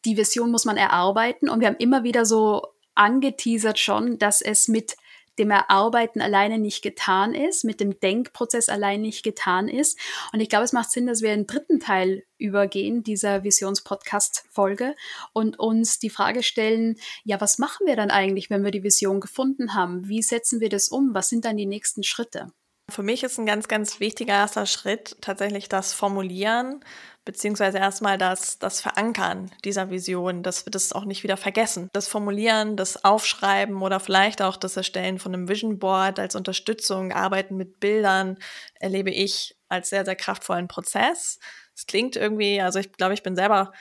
die 0.03 0.17
Vision 0.17 0.49
muss 0.49 0.65
man 0.65 0.77
erarbeiten 0.77 1.47
und 1.47 1.59
wir 1.59 1.67
haben 1.67 1.77
immer 1.77 2.03
wieder 2.03 2.25
so 2.25 2.65
angeteasert 2.95 3.77
schon, 3.77 4.17
dass 4.17 4.41
es 4.41 4.67
mit 4.67 4.95
dem 5.39 5.51
Erarbeiten 5.51 6.21
alleine 6.21 6.59
nicht 6.59 6.81
getan 6.81 7.33
ist, 7.33 7.63
mit 7.63 7.79
dem 7.79 7.99
Denkprozess 7.99 8.69
allein 8.69 9.01
nicht 9.01 9.23
getan 9.23 9.67
ist. 9.67 9.97
Und 10.33 10.39
ich 10.39 10.49
glaube, 10.49 10.65
es 10.65 10.73
macht 10.73 10.91
Sinn, 10.91 11.07
dass 11.07 11.21
wir 11.21 11.31
einen 11.31 11.47
dritten 11.47 11.79
Teil 11.79 12.23
übergehen, 12.37 13.03
dieser 13.03 13.43
Visions-Podcast-Folge, 13.43 14.95
und 15.33 15.59
uns 15.59 15.99
die 15.99 16.09
Frage 16.09 16.43
stellen, 16.43 16.97
ja, 17.23 17.39
was 17.39 17.59
machen 17.59 17.85
wir 17.85 17.95
dann 17.95 18.11
eigentlich, 18.11 18.49
wenn 18.49 18.63
wir 18.63 18.71
die 18.71 18.83
Vision 18.83 19.19
gefunden 19.19 19.73
haben? 19.73 20.07
Wie 20.07 20.21
setzen 20.21 20.59
wir 20.59 20.69
das 20.69 20.89
um? 20.89 21.13
Was 21.13 21.29
sind 21.29 21.45
dann 21.45 21.57
die 21.57 21.65
nächsten 21.65 22.03
Schritte? 22.03 22.51
Für 22.91 23.03
mich 23.03 23.23
ist 23.23 23.37
ein 23.37 23.45
ganz, 23.45 23.69
ganz 23.69 24.01
wichtiger 24.01 24.33
erster 24.33 24.65
Schritt 24.65 25.15
tatsächlich 25.21 25.69
das 25.69 25.93
Formulieren 25.93 26.83
beziehungsweise 27.25 27.77
erstmal 27.77 28.17
das, 28.17 28.57
das 28.57 28.81
Verankern 28.81 29.51
dieser 29.63 29.89
Vision, 29.89 30.43
dass 30.43 30.65
wir 30.65 30.71
das 30.71 30.93
auch 30.93 31.05
nicht 31.05 31.23
wieder 31.23 31.37
vergessen. 31.37 31.89
Das 31.93 32.07
Formulieren, 32.07 32.77
das 32.77 33.03
Aufschreiben 33.03 33.81
oder 33.81 33.99
vielleicht 33.99 34.41
auch 34.41 34.57
das 34.57 34.77
Erstellen 34.77 35.19
von 35.19 35.33
einem 35.33 35.47
Vision 35.47 35.79
Board 35.79 36.19
als 36.19 36.35
Unterstützung, 36.35 37.11
Arbeiten 37.11 37.57
mit 37.57 37.79
Bildern, 37.79 38.37
erlebe 38.79 39.11
ich 39.11 39.55
als 39.69 39.89
sehr, 39.89 40.05
sehr 40.05 40.15
kraftvollen 40.15 40.67
Prozess. 40.67 41.39
Es 41.75 41.85
klingt 41.85 42.15
irgendwie, 42.15 42.59
also 42.59 42.79
ich 42.79 42.91
glaube, 42.91 43.13
ich 43.13 43.23
bin 43.23 43.35
selber 43.35 43.71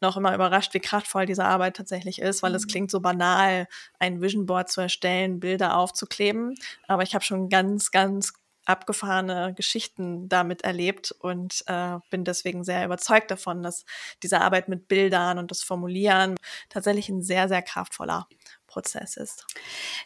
noch 0.00 0.16
immer 0.16 0.34
überrascht, 0.34 0.74
wie 0.74 0.80
kraftvoll 0.80 1.26
diese 1.26 1.44
Arbeit 1.44 1.76
tatsächlich 1.76 2.20
ist, 2.20 2.42
weil 2.42 2.54
es 2.54 2.64
mhm. 2.64 2.68
klingt 2.68 2.90
so 2.90 3.00
banal, 3.00 3.66
ein 3.98 4.20
Vision 4.20 4.46
Board 4.46 4.70
zu 4.70 4.80
erstellen, 4.80 5.40
Bilder 5.40 5.76
aufzukleben. 5.76 6.54
Aber 6.86 7.02
ich 7.02 7.14
habe 7.14 7.24
schon 7.24 7.48
ganz, 7.48 7.90
ganz 7.90 8.34
abgefahrene 8.64 9.54
Geschichten 9.54 10.28
damit 10.28 10.62
erlebt 10.62 11.12
und 11.18 11.64
äh, 11.66 11.98
bin 12.10 12.24
deswegen 12.24 12.64
sehr 12.64 12.84
überzeugt 12.84 13.30
davon, 13.30 13.62
dass 13.62 13.84
diese 14.22 14.40
Arbeit 14.40 14.68
mit 14.68 14.88
Bildern 14.88 15.38
und 15.38 15.50
das 15.50 15.62
Formulieren 15.62 16.36
tatsächlich 16.68 17.08
ein 17.08 17.22
sehr, 17.22 17.48
sehr 17.48 17.62
kraftvoller 17.62 18.26
Prozess 18.74 19.16
ist. 19.16 19.46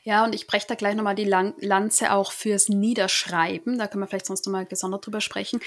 Ja, 0.03 0.25
und 0.25 0.35
ich 0.35 0.47
breche 0.47 0.67
da 0.67 0.75
gleich 0.75 0.95
nochmal 0.95 1.15
die 1.15 1.25
Lanze 1.25 2.13
auch 2.13 2.33
fürs 2.33 2.69
Niederschreiben. 2.69 3.79
Da 3.79 3.87
können 3.87 4.03
wir 4.03 4.09
vielleicht 4.09 4.27
sonst 4.27 4.45
nochmal 4.45 4.67
gesondert 4.67 5.07
drüber 5.07 5.23
sprechen. 5.23 5.61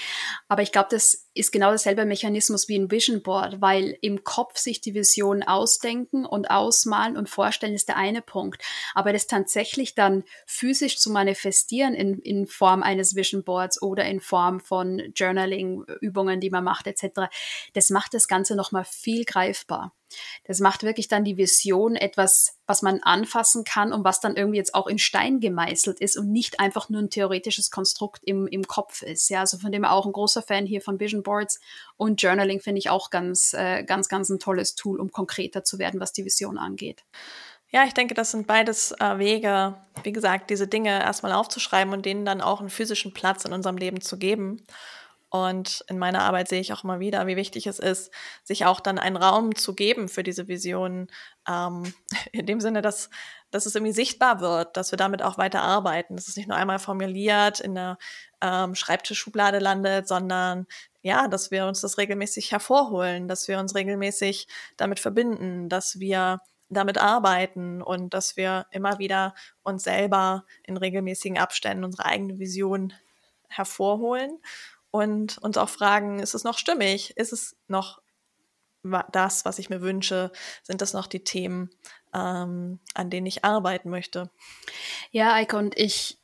Aber 0.47 0.62
ich 0.62 0.71
glaube, 0.71 0.89
das 0.91 1.27
ist 1.33 1.51
genau 1.51 1.69
derselbe 1.69 2.05
Mechanismus 2.05 2.67
wie 2.67 2.77
ein 2.77 2.91
Vision 2.91 3.21
Board, 3.21 3.61
weil 3.61 3.97
im 4.01 4.23
Kopf 4.23 4.57
sich 4.57 4.81
die 4.81 4.93
Vision 4.93 5.43
ausdenken 5.43 6.25
und 6.25 6.49
ausmalen 6.49 7.15
und 7.15 7.29
vorstellen 7.29 7.73
ist 7.73 7.87
der 7.87 7.97
eine 7.97 8.21
Punkt. 8.21 8.61
Aber 8.93 9.13
das 9.13 9.27
tatsächlich 9.27 9.95
dann 9.95 10.23
physisch 10.45 10.99
zu 10.99 11.09
manifestieren 11.09 11.93
in, 11.93 12.19
in 12.19 12.47
Form 12.47 12.83
eines 12.83 13.15
Vision 13.15 13.43
Boards 13.43 13.81
oder 13.81 14.05
in 14.05 14.19
Form 14.19 14.59
von 14.59 15.13
Journaling-Übungen, 15.15 16.41
die 16.41 16.49
man 16.49 16.63
macht, 16.63 16.87
etc., 16.87 17.29
das 17.73 17.89
macht 17.89 18.13
das 18.13 18.27
Ganze 18.27 18.55
nochmal 18.55 18.83
viel 18.83 19.23
greifbar. 19.23 19.93
Das 20.43 20.59
macht 20.59 20.83
wirklich 20.83 21.07
dann 21.07 21.23
die 21.23 21.37
Vision 21.37 21.95
etwas, 21.95 22.57
was 22.65 22.81
man 22.81 22.99
anfassen 23.01 23.63
kann 23.63 23.93
und 23.93 24.03
was 24.03 24.19
dann 24.19 24.35
irgendwie 24.35 24.57
jetzt 24.57 24.75
auch 24.75 24.87
in 24.87 24.99
Stein 24.99 25.39
gemeißelt 25.39 25.99
ist 25.99 26.17
und 26.17 26.31
nicht 26.31 26.59
einfach 26.59 26.89
nur 26.89 27.01
ein 27.01 27.09
theoretisches 27.09 27.71
Konstrukt 27.71 28.21
im, 28.25 28.47
im 28.47 28.67
Kopf 28.67 29.01
ist. 29.01 29.29
Ja, 29.29 29.41
also 29.41 29.57
von 29.57 29.71
dem 29.71 29.85
auch 29.85 30.05
ein 30.05 30.11
großer 30.11 30.41
Fan 30.41 30.65
hier 30.65 30.81
von 30.81 30.99
Vision 30.99 31.20
Boards 31.23 31.60
und 31.97 32.21
Journaling 32.21 32.60
finde 32.60 32.79
ich 32.79 32.89
auch 32.89 33.10
ganz, 33.10 33.53
äh, 33.53 33.84
ganz, 33.84 34.10
ganz 34.10 34.29
ein 34.29 34.39
tolles 34.39 34.75
Tool, 34.75 34.99
um 34.99 35.12
konkreter 35.12 35.63
zu 35.63 35.79
werden, 35.79 35.99
was 35.99 36.13
die 36.13 36.25
Vision 36.25 36.57
angeht. 36.57 37.03
Ja, 37.69 37.86
ich 37.86 37.93
denke, 37.93 38.13
das 38.13 38.31
sind 38.31 38.47
beides 38.47 38.91
äh, 38.99 39.17
Wege, 39.17 39.77
wie 40.03 40.12
gesagt, 40.12 40.49
diese 40.49 40.67
Dinge 40.67 40.89
erstmal 40.89 41.31
aufzuschreiben 41.31 41.93
und 41.93 42.05
denen 42.05 42.25
dann 42.25 42.41
auch 42.41 42.60
einen 42.60 42.69
physischen 42.69 43.13
Platz 43.13 43.45
in 43.45 43.53
unserem 43.53 43.77
Leben 43.77 44.01
zu 44.01 44.17
geben. 44.17 44.65
Und 45.31 45.85
in 45.87 45.97
meiner 45.97 46.23
Arbeit 46.23 46.49
sehe 46.49 46.59
ich 46.59 46.73
auch 46.73 46.83
immer 46.83 46.99
wieder, 46.99 47.25
wie 47.25 47.37
wichtig 47.37 47.65
es 47.65 47.79
ist, 47.79 48.11
sich 48.43 48.65
auch 48.65 48.81
dann 48.81 48.99
einen 48.99 49.15
Raum 49.15 49.55
zu 49.55 49.73
geben 49.73 50.09
für 50.09 50.23
diese 50.23 50.49
Visionen. 50.49 51.07
Ähm, 51.47 51.93
in 52.33 52.45
dem 52.45 52.59
Sinne, 52.59 52.81
dass, 52.81 53.09
dass 53.49 53.65
es 53.65 53.73
irgendwie 53.73 53.93
sichtbar 53.93 54.41
wird, 54.41 54.75
dass 54.75 54.91
wir 54.91 54.97
damit 54.97 55.23
auch 55.23 55.37
weiter 55.37 55.61
arbeiten, 55.61 56.17
dass 56.17 56.27
es 56.27 56.35
nicht 56.35 56.49
nur 56.49 56.57
einmal 56.57 56.79
formuliert 56.79 57.61
in 57.61 57.75
der 57.75 57.97
ähm, 58.41 58.75
Schreibtischschublade 58.75 59.59
landet, 59.59 60.05
sondern 60.05 60.67
ja, 61.01 61.29
dass 61.29 61.49
wir 61.49 61.65
uns 61.65 61.79
das 61.79 61.97
regelmäßig 61.97 62.51
hervorholen, 62.51 63.29
dass 63.29 63.47
wir 63.47 63.57
uns 63.57 63.73
regelmäßig 63.73 64.49
damit 64.75 64.99
verbinden, 64.99 65.69
dass 65.69 65.97
wir 66.01 66.41
damit 66.67 66.97
arbeiten 66.97 67.81
und 67.81 68.13
dass 68.13 68.35
wir 68.35 68.65
immer 68.71 68.99
wieder 68.99 69.33
uns 69.63 69.83
selber 69.83 70.43
in 70.63 70.75
regelmäßigen 70.75 71.37
Abständen 71.37 71.85
unsere 71.85 72.05
eigene 72.05 72.37
Vision 72.37 72.93
hervorholen 73.47 74.39
und 74.91 75.38
uns 75.39 75.58
auch 75.58 75.69
fragen, 75.69 76.19
ist 76.19 76.34
es 76.34 76.43
noch 76.43 76.58
stimmig? 76.58 77.17
Ist 77.17 77.34
es 77.34 77.56
noch 77.67 78.01
das, 79.12 79.45
was 79.45 79.60
ich 79.60 79.69
mir 79.69 79.82
wünsche? 79.82 80.32
Sind 80.63 80.82
das 80.82 80.93
noch 80.93 81.08
die 81.08 81.23
Themen, 81.23 81.69
ähm, 82.13 82.80
an 82.93 83.10
denen 83.10 83.27
ich 83.27 83.45
arbeiten 83.45 83.89
möchte? 83.89 84.30
Ja, 85.12 85.34
Eike, 85.34 85.58
und 85.58 85.77
ich 85.77 86.21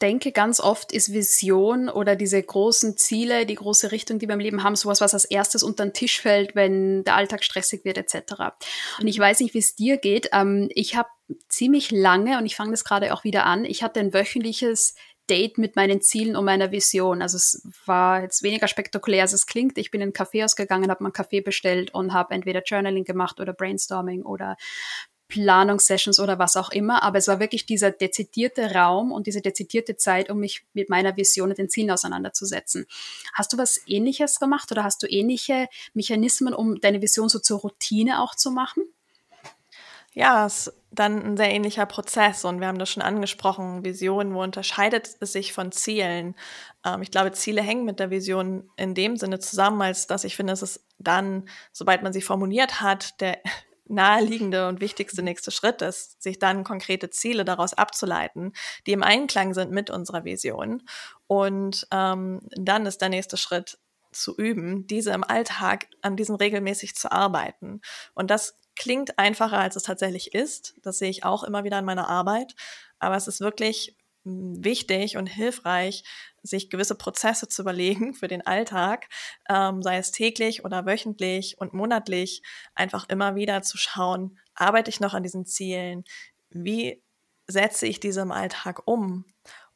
denke, 0.00 0.32
ganz 0.32 0.60
oft 0.60 0.92
ist 0.92 1.12
Vision 1.12 1.88
oder 1.88 2.16
diese 2.16 2.42
großen 2.42 2.96
Ziele, 2.96 3.46
die 3.46 3.56
große 3.56 3.90
Richtung, 3.90 4.18
die 4.18 4.28
wir 4.28 4.34
im 4.34 4.40
Leben 4.40 4.62
haben, 4.62 4.76
sowas, 4.76 5.00
was 5.00 5.14
als 5.14 5.24
erstes 5.24 5.62
unter 5.62 5.84
den 5.84 5.92
Tisch 5.92 6.20
fällt, 6.20 6.54
wenn 6.54 7.04
der 7.04 7.16
Alltag 7.16 7.44
stressig 7.44 7.84
wird, 7.84 7.98
etc. 7.98 8.54
Und 9.00 9.08
ich 9.08 9.18
weiß 9.18 9.40
nicht, 9.40 9.54
wie 9.54 9.58
es 9.58 9.74
dir 9.74 9.96
geht. 9.96 10.30
Ähm, 10.32 10.68
ich 10.70 10.96
habe 10.96 11.08
ziemlich 11.48 11.90
lange, 11.90 12.38
und 12.38 12.46
ich 12.46 12.56
fange 12.56 12.70
das 12.70 12.84
gerade 12.84 13.12
auch 13.12 13.24
wieder 13.24 13.44
an, 13.44 13.64
ich 13.64 13.82
hatte 13.82 14.00
ein 14.00 14.14
wöchentliches 14.14 14.94
Date 15.28 15.58
mit 15.58 15.76
meinen 15.76 16.00
Zielen 16.00 16.36
und 16.36 16.44
meiner 16.44 16.72
Vision. 16.72 17.22
Also 17.22 17.36
es 17.36 17.62
war 17.86 18.22
jetzt 18.22 18.42
weniger 18.42 18.68
spektakulär, 18.68 19.22
als 19.22 19.32
es 19.32 19.46
klingt. 19.46 19.78
Ich 19.78 19.90
bin 19.90 20.00
in 20.00 20.08
einen 20.08 20.12
Café 20.12 20.44
ausgegangen, 20.44 20.90
habe 20.90 21.02
mir 21.02 21.08
einen 21.08 21.12
Kaffee 21.12 21.40
bestellt 21.40 21.94
und 21.94 22.12
habe 22.12 22.34
entweder 22.34 22.62
Journaling 22.62 23.04
gemacht 23.04 23.40
oder 23.40 23.52
Brainstorming 23.52 24.22
oder 24.22 24.56
Planungssessions 25.28 26.20
oder 26.20 26.38
was 26.38 26.56
auch 26.56 26.70
immer. 26.70 27.02
Aber 27.02 27.18
es 27.18 27.28
war 27.28 27.38
wirklich 27.38 27.66
dieser 27.66 27.90
dezidierte 27.90 28.74
Raum 28.74 29.12
und 29.12 29.26
diese 29.26 29.42
dezidierte 29.42 29.96
Zeit, 29.96 30.30
um 30.30 30.40
mich 30.40 30.64
mit 30.72 30.88
meiner 30.88 31.16
Vision 31.16 31.50
und 31.50 31.58
den 31.58 31.68
Zielen 31.68 31.90
auseinanderzusetzen. 31.90 32.86
Hast 33.34 33.52
du 33.52 33.58
was 33.58 33.80
Ähnliches 33.86 34.40
gemacht 34.40 34.72
oder 34.72 34.84
hast 34.84 35.02
du 35.02 35.06
ähnliche 35.06 35.68
Mechanismen, 35.92 36.54
um 36.54 36.80
deine 36.80 37.02
Vision 37.02 37.28
so 37.28 37.38
zur 37.38 37.60
Routine 37.60 38.22
auch 38.22 38.34
zu 38.34 38.50
machen? 38.50 38.84
Ja, 40.18 40.46
es 40.46 40.66
ist 40.66 40.74
dann 40.90 41.22
ein 41.24 41.36
sehr 41.36 41.52
ähnlicher 41.52 41.86
Prozess 41.86 42.44
und 42.44 42.58
wir 42.58 42.66
haben 42.66 42.80
das 42.80 42.90
schon 42.90 43.04
angesprochen. 43.04 43.84
Vision, 43.84 44.34
wo 44.34 44.42
unterscheidet 44.42 45.08
es 45.20 45.32
sich 45.32 45.52
von 45.52 45.70
Zielen? 45.70 46.34
Ähm, 46.84 47.02
ich 47.02 47.12
glaube, 47.12 47.30
Ziele 47.30 47.62
hängen 47.62 47.84
mit 47.84 48.00
der 48.00 48.10
Vision 48.10 48.68
in 48.76 48.94
dem 48.94 49.16
Sinne 49.16 49.38
zusammen, 49.38 49.80
als 49.80 50.08
dass 50.08 50.24
ich 50.24 50.34
finde, 50.34 50.54
es 50.54 50.62
ist 50.62 50.84
dann, 50.98 51.48
sobald 51.72 52.02
man 52.02 52.12
sie 52.12 52.20
formuliert 52.20 52.80
hat, 52.80 53.20
der 53.20 53.38
naheliegende 53.86 54.66
und 54.66 54.80
wichtigste 54.80 55.22
nächste 55.22 55.52
Schritt 55.52 55.82
ist, 55.82 56.20
sich 56.20 56.40
dann 56.40 56.64
konkrete 56.64 57.10
Ziele 57.10 57.44
daraus 57.44 57.74
abzuleiten, 57.74 58.54
die 58.88 58.92
im 58.94 59.04
Einklang 59.04 59.54
sind 59.54 59.70
mit 59.70 59.88
unserer 59.88 60.24
Vision. 60.24 60.82
Und 61.28 61.86
ähm, 61.92 62.40
dann 62.56 62.86
ist 62.86 63.00
der 63.02 63.08
nächste 63.08 63.36
Schritt 63.36 63.78
zu 64.10 64.36
üben, 64.36 64.88
diese 64.88 65.12
im 65.12 65.22
Alltag 65.22 65.86
an 66.02 66.16
diesen 66.16 66.34
regelmäßig 66.34 66.96
zu 66.96 67.12
arbeiten. 67.12 67.82
Und 68.14 68.32
das 68.32 68.58
klingt 68.78 69.18
einfacher, 69.18 69.58
als 69.58 69.76
es 69.76 69.82
tatsächlich 69.82 70.32
ist. 70.34 70.74
Das 70.82 70.98
sehe 70.98 71.10
ich 71.10 71.24
auch 71.24 71.44
immer 71.44 71.64
wieder 71.64 71.78
in 71.78 71.84
meiner 71.84 72.08
Arbeit. 72.08 72.54
Aber 72.98 73.16
es 73.16 73.28
ist 73.28 73.40
wirklich 73.40 73.96
hm, 74.24 74.64
wichtig 74.64 75.16
und 75.18 75.26
hilfreich, 75.26 76.04
sich 76.42 76.70
gewisse 76.70 76.94
Prozesse 76.94 77.48
zu 77.48 77.62
überlegen 77.62 78.14
für 78.14 78.28
den 78.28 78.46
Alltag, 78.46 79.08
ähm, 79.50 79.82
sei 79.82 79.98
es 79.98 80.12
täglich 80.12 80.64
oder 80.64 80.86
wöchentlich 80.86 81.58
und 81.58 81.74
monatlich, 81.74 82.42
einfach 82.74 83.08
immer 83.08 83.34
wieder 83.34 83.62
zu 83.62 83.76
schauen, 83.76 84.38
arbeite 84.54 84.90
ich 84.90 85.00
noch 85.00 85.12
an 85.12 85.22
diesen 85.22 85.44
Zielen? 85.44 86.04
Wie 86.50 87.02
setze 87.46 87.86
ich 87.86 88.00
diese 88.00 88.22
im 88.22 88.32
Alltag 88.32 88.86
um? 88.86 89.26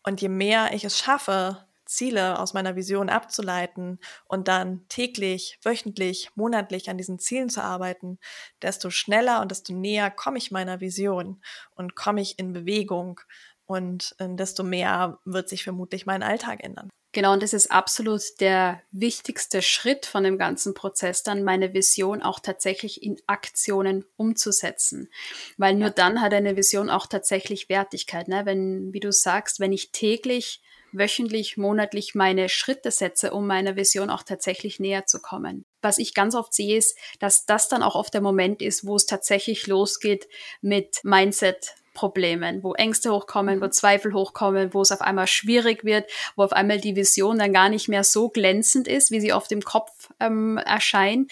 Und 0.05 0.21
je 0.21 0.29
mehr 0.29 0.73
ich 0.75 0.85
es 0.85 0.99
schaffe, 0.99 1.67
Ziele 1.93 2.39
aus 2.39 2.55
meiner 2.55 2.77
Vision 2.77 3.09
abzuleiten 3.09 3.99
und 4.27 4.49
dann 4.49 4.87
täglich, 4.89 5.59
wöchentlich, 5.63 6.31
monatlich 6.35 6.91
an 6.91 6.99
diesen 6.99 7.19
Zielen 7.19 7.49
zu 7.49 7.63
arbeiten, 7.63 8.19
desto 8.61 8.91
schneller 8.91 9.41
und 9.41 9.51
desto 9.51 9.73
näher 9.73 10.11
komme 10.11 10.39
ich 10.39 10.51
meiner 10.51 10.81
Vision 10.81 11.43
und 11.75 11.95
komme 11.95 12.21
ich 12.21 12.39
in 12.39 12.53
Bewegung 12.53 13.21
und 13.67 14.15
äh, 14.19 14.29
desto 14.31 14.63
mehr 14.63 15.19
wird 15.25 15.49
sich 15.49 15.65
vermutlich 15.65 16.07
mein 16.07 16.23
Alltag 16.23 16.63
ändern. 16.63 16.91
Genau, 17.15 17.35
und 17.35 17.43
das 17.43 17.53
ist 17.53 17.71
absolut 17.71 18.23
der 18.41 18.81
wichtigste 18.91 19.61
Schritt 19.61 20.07
von 20.07 20.25
dem 20.25 20.39
ganzen 20.39 20.73
Prozess, 20.73 21.23
dann 21.23 21.45
meine 21.45 21.75
Vision 21.75 22.23
auch 22.23 22.41
tatsächlich 22.41 23.03
in 23.03 23.21
Aktionen 23.27 24.07
umzusetzen. 24.17 25.11
Weil 25.59 25.75
nur 25.75 25.89
ja. 25.89 25.95
dann 25.95 26.23
hat 26.23 26.33
eine 26.33 26.57
Vision 26.57 26.89
auch 26.89 27.07
tatsächlich 27.07 27.69
Wertigkeit. 27.69 28.29
Ne? 28.29 28.47
Wenn, 28.47 28.95
wie 28.95 29.01
du 29.01 29.13
sagst, 29.13 29.61
wenn 29.61 29.75
ich 29.75 29.93
täglich 29.93 30.63
wöchentlich, 30.93 31.57
monatlich 31.57 32.15
meine 32.15 32.49
Schritte 32.49 32.91
setze, 32.91 33.33
um 33.33 33.47
meiner 33.47 33.77
Vision 33.77 34.11
auch 34.11 34.23
tatsächlich 34.23 34.81
näher 34.81 35.07
zu 35.07 35.21
kommen. 35.21 35.65
Was 35.81 35.99
ich 35.99 36.15
ganz 36.15 36.35
oft 36.35 36.55
sehe, 36.55 36.77
ist, 36.77 36.97
dass 37.19 37.47
das 37.47 37.69
dann 37.69 37.83
auch 37.83 37.95
oft 37.95 38.15
der 38.15 38.21
Moment 38.21 38.63
ist, 38.63 38.87
wo 38.87 38.97
es 38.97 39.07
tatsächlich 39.07 39.67
losgeht 39.67 40.29
mit 40.61 41.03
Mindset, 41.03 41.75
Problemen, 41.95 42.63
wo 42.63 42.75
Ängste 42.75 43.13
hochkommen, 43.13 43.61
wo 43.61 43.67
mhm. 43.67 43.73
Zweifel 43.73 44.15
hochkommen, 44.15 44.73
wo 44.73 44.81
es 44.81 44.93
auf 44.93 45.03
einmal 45.03 45.27
schwierig 45.27 45.85
wird, 45.85 46.11
wo 46.37 46.43
auf 46.43 46.53
einmal 46.53 46.81
die 46.81 46.97
Vision 46.97 47.39
dann 47.39 47.53
gar 47.53 47.69
nicht 47.69 47.89
mehr 47.89 48.05
so 48.05 48.29
glänzend 48.29 48.89
ist, 48.89 49.11
wie 49.11 49.21
sie 49.21 49.33
oft 49.33 49.53
im 49.53 49.63
Kopf 49.63 50.11
ähm, 50.21 50.57
erscheint, 50.59 51.31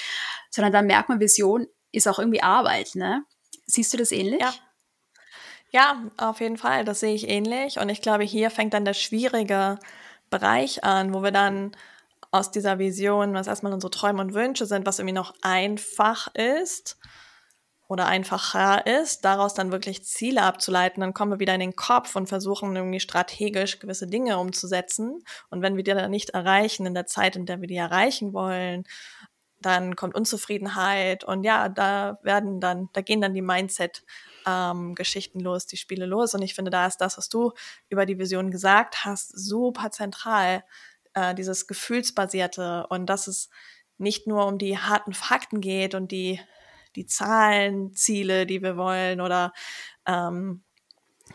sondern 0.50 0.72
dann 0.72 0.86
merkt 0.86 1.08
man, 1.08 1.20
Vision 1.20 1.66
ist 1.92 2.08
auch 2.08 2.18
irgendwie 2.18 2.42
Arbeit. 2.42 2.94
Ne? 2.94 3.24
Siehst 3.66 3.92
du 3.92 3.96
das 3.96 4.12
ähnlich? 4.12 4.40
Ja, 4.40 4.52
ja, 5.70 6.02
auf 6.16 6.40
jeden 6.40 6.56
Fall. 6.56 6.84
Das 6.84 7.00
sehe 7.00 7.14
ich 7.14 7.28
ähnlich. 7.28 7.78
Und 7.78 7.88
ich 7.88 8.02
glaube, 8.02 8.24
hier 8.24 8.50
fängt 8.50 8.74
dann 8.74 8.84
der 8.84 8.94
schwierige 8.94 9.78
Bereich 10.28 10.84
an, 10.84 11.14
wo 11.14 11.22
wir 11.22 11.32
dann 11.32 11.72
aus 12.32 12.50
dieser 12.50 12.78
Vision, 12.78 13.34
was 13.34 13.46
erstmal 13.46 13.72
unsere 13.72 13.90
Träume 13.90 14.20
und 14.20 14.34
Wünsche 14.34 14.66
sind, 14.66 14.86
was 14.86 14.98
irgendwie 14.98 15.14
noch 15.14 15.34
einfach 15.42 16.28
ist 16.34 16.98
oder 17.88 18.06
einfacher 18.06 18.86
ist, 18.86 19.24
daraus 19.24 19.54
dann 19.54 19.72
wirklich 19.72 20.04
Ziele 20.04 20.42
abzuleiten, 20.42 21.00
dann 21.00 21.12
kommen 21.12 21.32
wir 21.32 21.40
wieder 21.40 21.54
in 21.54 21.60
den 21.60 21.74
Kopf 21.74 22.14
und 22.14 22.28
versuchen 22.28 22.76
irgendwie 22.76 23.00
strategisch 23.00 23.80
gewisse 23.80 24.06
Dinge 24.06 24.38
umzusetzen. 24.38 25.24
Und 25.50 25.62
wenn 25.62 25.76
wir 25.76 25.82
die 25.82 25.90
dann 25.92 26.10
nicht 26.10 26.30
erreichen 26.30 26.86
in 26.86 26.94
der 26.94 27.06
Zeit, 27.06 27.34
in 27.34 27.46
der 27.46 27.60
wir 27.60 27.66
die 27.66 27.76
erreichen 27.76 28.32
wollen, 28.32 28.84
dann 29.60 29.96
kommt 29.96 30.14
Unzufriedenheit 30.14 31.24
und 31.24 31.42
ja, 31.42 31.68
da 31.68 32.18
werden 32.22 32.60
dann, 32.60 32.88
da 32.92 33.00
gehen 33.02 33.20
dann 33.20 33.34
die 33.34 33.42
Mindset 33.42 34.04
ähm, 34.46 34.94
Geschichten 34.94 35.40
los, 35.40 35.66
die 35.66 35.76
Spiele 35.76 36.06
los. 36.06 36.34
Und 36.34 36.42
ich 36.42 36.54
finde, 36.54 36.70
da 36.70 36.86
ist 36.86 36.98
das, 36.98 37.18
was 37.18 37.28
du 37.28 37.52
über 37.88 38.06
die 38.06 38.18
Vision 38.18 38.50
gesagt 38.50 39.04
hast, 39.04 39.30
super 39.38 39.90
zentral, 39.90 40.64
äh, 41.14 41.34
dieses 41.34 41.66
Gefühlsbasierte 41.66 42.86
und 42.88 43.06
dass 43.06 43.26
es 43.26 43.50
nicht 43.98 44.26
nur 44.26 44.46
um 44.46 44.58
die 44.58 44.78
harten 44.78 45.12
Fakten 45.12 45.60
geht 45.60 45.94
und 45.94 46.10
die, 46.10 46.40
die 46.96 47.06
Zahlen, 47.06 47.94
Ziele, 47.94 48.46
die 48.46 48.62
wir 48.62 48.76
wollen 48.76 49.20
oder 49.20 49.52
ähm, 50.06 50.62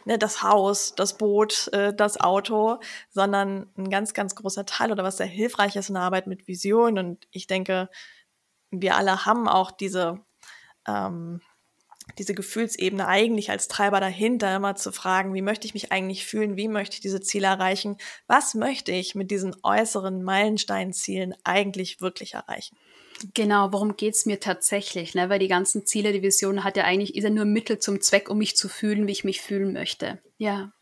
ne, 0.06 0.18
das 0.18 0.44
Haus, 0.44 0.96
das 0.96 1.18
Boot, 1.18 1.70
äh, 1.74 1.94
das 1.94 2.20
Auto, 2.20 2.80
sondern 3.10 3.72
ein 3.78 3.90
ganz, 3.90 4.14
ganz 4.14 4.36
großer 4.36 4.66
Teil 4.66 4.92
oder 4.92 5.04
was 5.04 5.18
sehr 5.18 5.28
hilfreich 5.28 5.76
ist 5.76 5.90
in 5.90 5.96
der 5.96 6.04
Arbeit 6.04 6.28
mit 6.28 6.48
Vision. 6.48 6.98
Und 6.98 7.28
ich 7.32 7.48
denke, 7.48 7.90
wir 8.72 8.98
alle 8.98 9.26
haben 9.26 9.48
auch 9.48 9.72
diese 9.72 10.20
ähm, 10.88 11.42
diese 12.18 12.34
Gefühlsebene 12.34 13.08
eigentlich 13.08 13.50
als 13.50 13.68
Treiber 13.68 14.00
dahinter 14.00 14.56
immer 14.56 14.76
zu 14.76 14.92
fragen, 14.92 15.34
wie 15.34 15.42
möchte 15.42 15.68
ich 15.68 15.74
mich 15.74 15.92
eigentlich 15.92 16.26
fühlen, 16.26 16.58
wie 16.58 16.68
möchte 16.68 16.96
ich 16.96 17.02
diese 17.02 17.22
Ziele 17.22 17.48
erreichen, 17.48 17.98
was 18.28 18.54
möchte 18.54 18.92
ich 18.92 19.16
mit 19.16 19.32
diesen 19.32 19.56
äußeren 19.64 20.24
Meilensteinzielen 20.24 21.36
eigentlich 21.44 22.02
wirklich 22.02 22.34
erreichen. 22.36 22.78
Genau, 23.34 23.72
worum 23.72 23.96
geht's 23.96 24.26
mir 24.26 24.40
tatsächlich? 24.40 25.16
Ne? 25.16 25.30
Weil 25.30 25.40
die 25.40 25.48
ganzen 25.48 25.86
Ziele, 25.86 26.12
die 26.12 26.22
Vision 26.22 26.64
hat 26.64 26.78
ja 26.78 26.84
eigentlich, 26.84 27.16
ist 27.16 27.24
ja 27.24 27.30
nur 27.30 27.46
Mittel 27.46 27.80
zum 27.80 28.02
Zweck, 28.02 28.30
um 28.30 28.38
mich 28.38 28.58
zu 28.58 28.68
fühlen, 28.68 29.08
wie 29.08 29.14
ich 29.14 29.24
mich 29.24 29.42
fühlen 29.42 29.74
möchte. 29.74 30.20
Ja. 30.38 30.74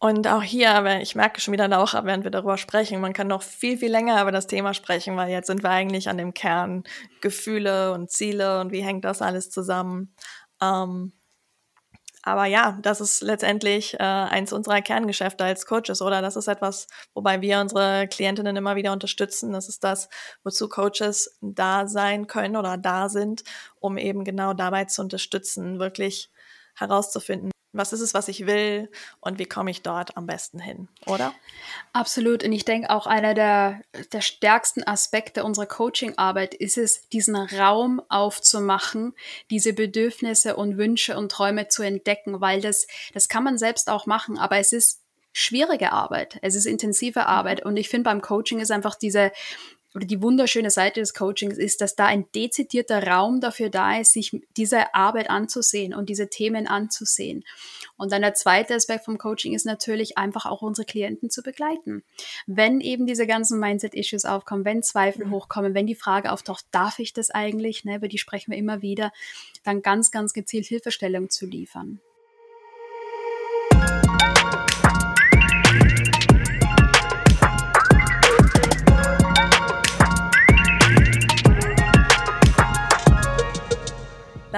Und 0.00 0.28
auch 0.28 0.42
hier, 0.42 1.00
ich 1.00 1.16
merke 1.16 1.40
schon 1.40 1.52
wieder 1.52 1.76
auch, 1.76 1.92
während 2.04 2.22
wir 2.22 2.30
darüber 2.30 2.56
sprechen, 2.56 3.00
man 3.00 3.12
kann 3.12 3.26
noch 3.26 3.42
viel, 3.42 3.78
viel 3.78 3.90
länger 3.90 4.22
über 4.22 4.30
das 4.30 4.46
Thema 4.46 4.72
sprechen, 4.72 5.16
weil 5.16 5.28
jetzt 5.30 5.48
sind 5.48 5.64
wir 5.64 5.70
eigentlich 5.70 6.08
an 6.08 6.18
dem 6.18 6.34
Kern 6.34 6.84
Gefühle 7.20 7.92
und 7.92 8.08
Ziele 8.10 8.60
und 8.60 8.70
wie 8.70 8.82
hängt 8.82 9.04
das 9.04 9.22
alles 9.22 9.50
zusammen. 9.50 10.14
Ähm, 10.62 11.12
aber 12.22 12.44
ja, 12.46 12.78
das 12.82 13.00
ist 13.00 13.22
letztendlich 13.22 13.94
äh, 13.94 14.02
eins 14.02 14.52
unserer 14.52 14.82
Kerngeschäfte 14.82 15.44
als 15.44 15.66
Coaches, 15.66 16.02
oder? 16.02 16.20
Das 16.22 16.36
ist 16.36 16.46
etwas, 16.46 16.86
wobei 17.14 17.40
wir 17.40 17.58
unsere 17.60 18.06
Klientinnen 18.06 18.54
immer 18.56 18.76
wieder 18.76 18.92
unterstützen. 18.92 19.52
Das 19.52 19.68
ist 19.68 19.82
das, 19.82 20.08
wozu 20.44 20.68
Coaches 20.68 21.38
da 21.40 21.88
sein 21.88 22.26
können 22.26 22.56
oder 22.56 22.76
da 22.76 23.08
sind, 23.08 23.44
um 23.80 23.96
eben 23.98 24.24
genau 24.24 24.52
dabei 24.52 24.84
zu 24.84 25.02
unterstützen, 25.02 25.78
wirklich 25.80 26.30
herauszufinden, 26.76 27.50
was 27.78 27.92
ist 27.92 28.00
es, 28.00 28.14
was 28.14 28.28
ich 28.28 28.46
will 28.46 28.90
und 29.20 29.38
wie 29.38 29.46
komme 29.46 29.70
ich 29.70 29.82
dort 29.82 30.16
am 30.16 30.26
besten 30.26 30.58
hin, 30.58 30.88
oder? 31.06 31.32
Absolut. 31.92 32.44
Und 32.44 32.52
ich 32.52 32.64
denke 32.64 32.90
auch 32.90 33.06
einer 33.06 33.34
der, 33.34 33.80
der 34.12 34.20
stärksten 34.20 34.86
Aspekte 34.86 35.44
unserer 35.44 35.66
Coaching-Arbeit 35.66 36.54
ist 36.54 36.76
es, 36.76 37.08
diesen 37.08 37.36
Raum 37.36 38.02
aufzumachen, 38.08 39.14
diese 39.50 39.72
Bedürfnisse 39.72 40.56
und 40.56 40.76
Wünsche 40.76 41.16
und 41.16 41.32
Träume 41.32 41.68
zu 41.68 41.82
entdecken, 41.82 42.40
weil 42.40 42.60
das, 42.60 42.86
das 43.14 43.28
kann 43.28 43.44
man 43.44 43.56
selbst 43.56 43.88
auch 43.88 44.06
machen, 44.06 44.36
aber 44.38 44.58
es 44.58 44.72
ist 44.72 45.02
schwierige 45.32 45.92
Arbeit, 45.92 46.38
es 46.42 46.54
ist 46.54 46.66
intensive 46.66 47.26
Arbeit 47.26 47.64
und 47.64 47.76
ich 47.76 47.88
finde 47.88 48.04
beim 48.04 48.20
Coaching 48.20 48.60
ist 48.60 48.72
einfach 48.72 48.96
diese, 48.96 49.30
oder 49.94 50.06
die 50.06 50.22
wunderschöne 50.22 50.70
Seite 50.70 51.00
des 51.00 51.14
Coachings 51.14 51.56
ist, 51.56 51.80
dass 51.80 51.96
da 51.96 52.06
ein 52.06 52.26
dezidierter 52.34 53.06
Raum 53.06 53.40
dafür 53.40 53.70
da 53.70 53.98
ist, 53.98 54.12
sich 54.12 54.38
diese 54.56 54.94
Arbeit 54.94 55.30
anzusehen 55.30 55.94
und 55.94 56.08
diese 56.08 56.28
Themen 56.28 56.66
anzusehen. 56.66 57.44
Und 57.96 58.12
dann 58.12 58.22
der 58.22 58.34
zweite 58.34 58.74
Aspekt 58.74 59.04
vom 59.04 59.18
Coaching 59.18 59.54
ist 59.54 59.64
natürlich 59.64 60.18
einfach 60.18 60.46
auch 60.46 60.62
unsere 60.62 60.84
Klienten 60.84 61.30
zu 61.30 61.42
begleiten. 61.42 62.04
Wenn 62.46 62.80
eben 62.80 63.06
diese 63.06 63.26
ganzen 63.26 63.58
Mindset-Issues 63.60 64.24
aufkommen, 64.24 64.64
wenn 64.64 64.82
Zweifel 64.82 65.26
mhm. 65.26 65.30
hochkommen, 65.32 65.74
wenn 65.74 65.86
die 65.86 65.94
Frage 65.94 66.32
auftaucht, 66.32 66.66
darf 66.70 66.98
ich 66.98 67.12
das 67.12 67.30
eigentlich, 67.30 67.84
ne, 67.84 67.96
über 67.96 68.08
die 68.08 68.18
sprechen 68.18 68.52
wir 68.52 68.58
immer 68.58 68.82
wieder, 68.82 69.10
dann 69.64 69.82
ganz, 69.82 70.10
ganz 70.10 70.32
gezielt 70.32 70.66
Hilfestellung 70.66 71.30
zu 71.30 71.46
liefern. 71.46 72.00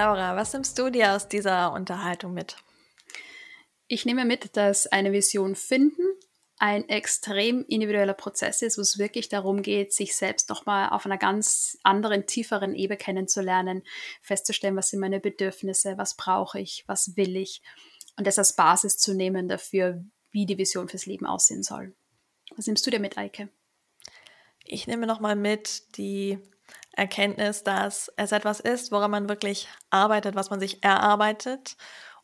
Laura, 0.03 0.35
was 0.35 0.51
nimmst 0.51 0.79
du 0.79 0.89
dir 0.89 1.13
aus 1.13 1.27
dieser 1.27 1.73
Unterhaltung 1.73 2.33
mit? 2.33 2.55
Ich 3.87 4.03
nehme 4.03 4.25
mit, 4.25 4.57
dass 4.57 4.87
eine 4.87 5.11
Vision 5.11 5.53
finden 5.53 6.01
ein 6.57 6.89
extrem 6.89 7.63
individueller 7.65 8.15
Prozess 8.15 8.63
ist, 8.63 8.79
wo 8.79 8.81
es 8.81 8.97
wirklich 8.97 9.29
darum 9.29 9.61
geht, 9.61 9.93
sich 9.93 10.15
selbst 10.15 10.49
nochmal 10.49 10.89
auf 10.89 11.05
einer 11.05 11.19
ganz 11.19 11.77
anderen, 11.83 12.25
tieferen 12.25 12.73
Ebene 12.73 12.97
kennenzulernen, 12.97 13.83
festzustellen, 14.23 14.75
was 14.75 14.89
sind 14.89 15.01
meine 15.01 15.19
Bedürfnisse, 15.19 15.99
was 15.99 16.17
brauche 16.17 16.59
ich, 16.59 16.83
was 16.87 17.15
will 17.15 17.35
ich 17.35 17.61
und 18.17 18.25
das 18.25 18.39
als 18.39 18.55
Basis 18.55 18.97
zu 18.97 19.13
nehmen 19.13 19.47
dafür, 19.49 20.03
wie 20.31 20.47
die 20.47 20.57
Vision 20.57 20.89
fürs 20.89 21.05
Leben 21.05 21.27
aussehen 21.27 21.61
soll. 21.61 21.93
Was 22.55 22.65
nimmst 22.65 22.87
du 22.87 22.89
dir 22.89 22.99
mit, 22.99 23.19
Eike? 23.19 23.49
Ich 24.63 24.87
nehme 24.87 25.05
nochmal 25.05 25.35
mit 25.35 25.95
die 25.95 26.39
Erkenntnis, 26.93 27.63
dass 27.63 28.11
es 28.17 28.31
etwas 28.31 28.59
ist, 28.59 28.91
woran 28.91 29.11
man 29.11 29.29
wirklich 29.29 29.67
arbeitet, 29.89 30.35
was 30.35 30.49
man 30.49 30.59
sich 30.59 30.83
erarbeitet. 30.83 31.77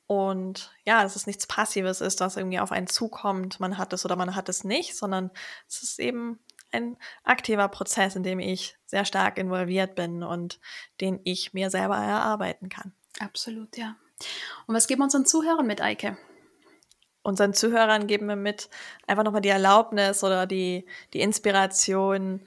Und 0.08 0.71
ja, 0.86 1.03
dass 1.03 1.15
es 1.15 1.27
nichts 1.27 1.47
Passives 1.47 2.01
ist, 2.01 2.19
was 2.21 2.38
irgendwie 2.38 2.60
auf 2.60 2.71
einen 2.71 2.88
zukommt, 2.88 3.60
man 3.60 3.77
hat 3.77 3.93
es 3.93 4.06
oder 4.06 4.15
man 4.15 4.36
hat 4.36 4.49
es 4.49 4.63
nicht, 4.63 4.95
sondern 4.95 5.32
es 5.67 5.84
ist 5.84 5.99
eben 5.99 6.39
ein 6.71 6.97
aktiver 7.23 7.67
Prozess, 7.67 8.15
in 8.15 8.23
dem 8.23 8.39
ich 8.39 8.77
sehr 8.86 9.06
stark 9.06 9.38
involviert 9.38 9.95
bin 9.95 10.23
und 10.23 10.60
den 11.01 11.19
ich 11.23 11.53
mir 11.53 11.69
selber 11.69 11.97
erarbeiten 11.97 12.69
kann. 12.69 12.93
Absolut, 13.19 13.77
ja. 13.77 13.95
Und 14.65 14.75
was 14.75 14.88
geben 14.88 15.01
wir 15.01 15.06
unseren 15.06 15.25
Zuhörern 15.25 15.67
mit, 15.67 15.82
Eike? 15.82 16.17
Unseren 17.21 17.53
Zuhörern 17.53 18.08
geben 18.08 18.27
wir 18.27 18.36
mit 18.38 18.69
einfach 19.06 19.23
nochmal 19.23 19.41
die 19.41 19.49
Erlaubnis 19.49 20.23
oder 20.23 20.45
die, 20.45 20.86
die 21.13 21.21
Inspiration, 21.21 22.45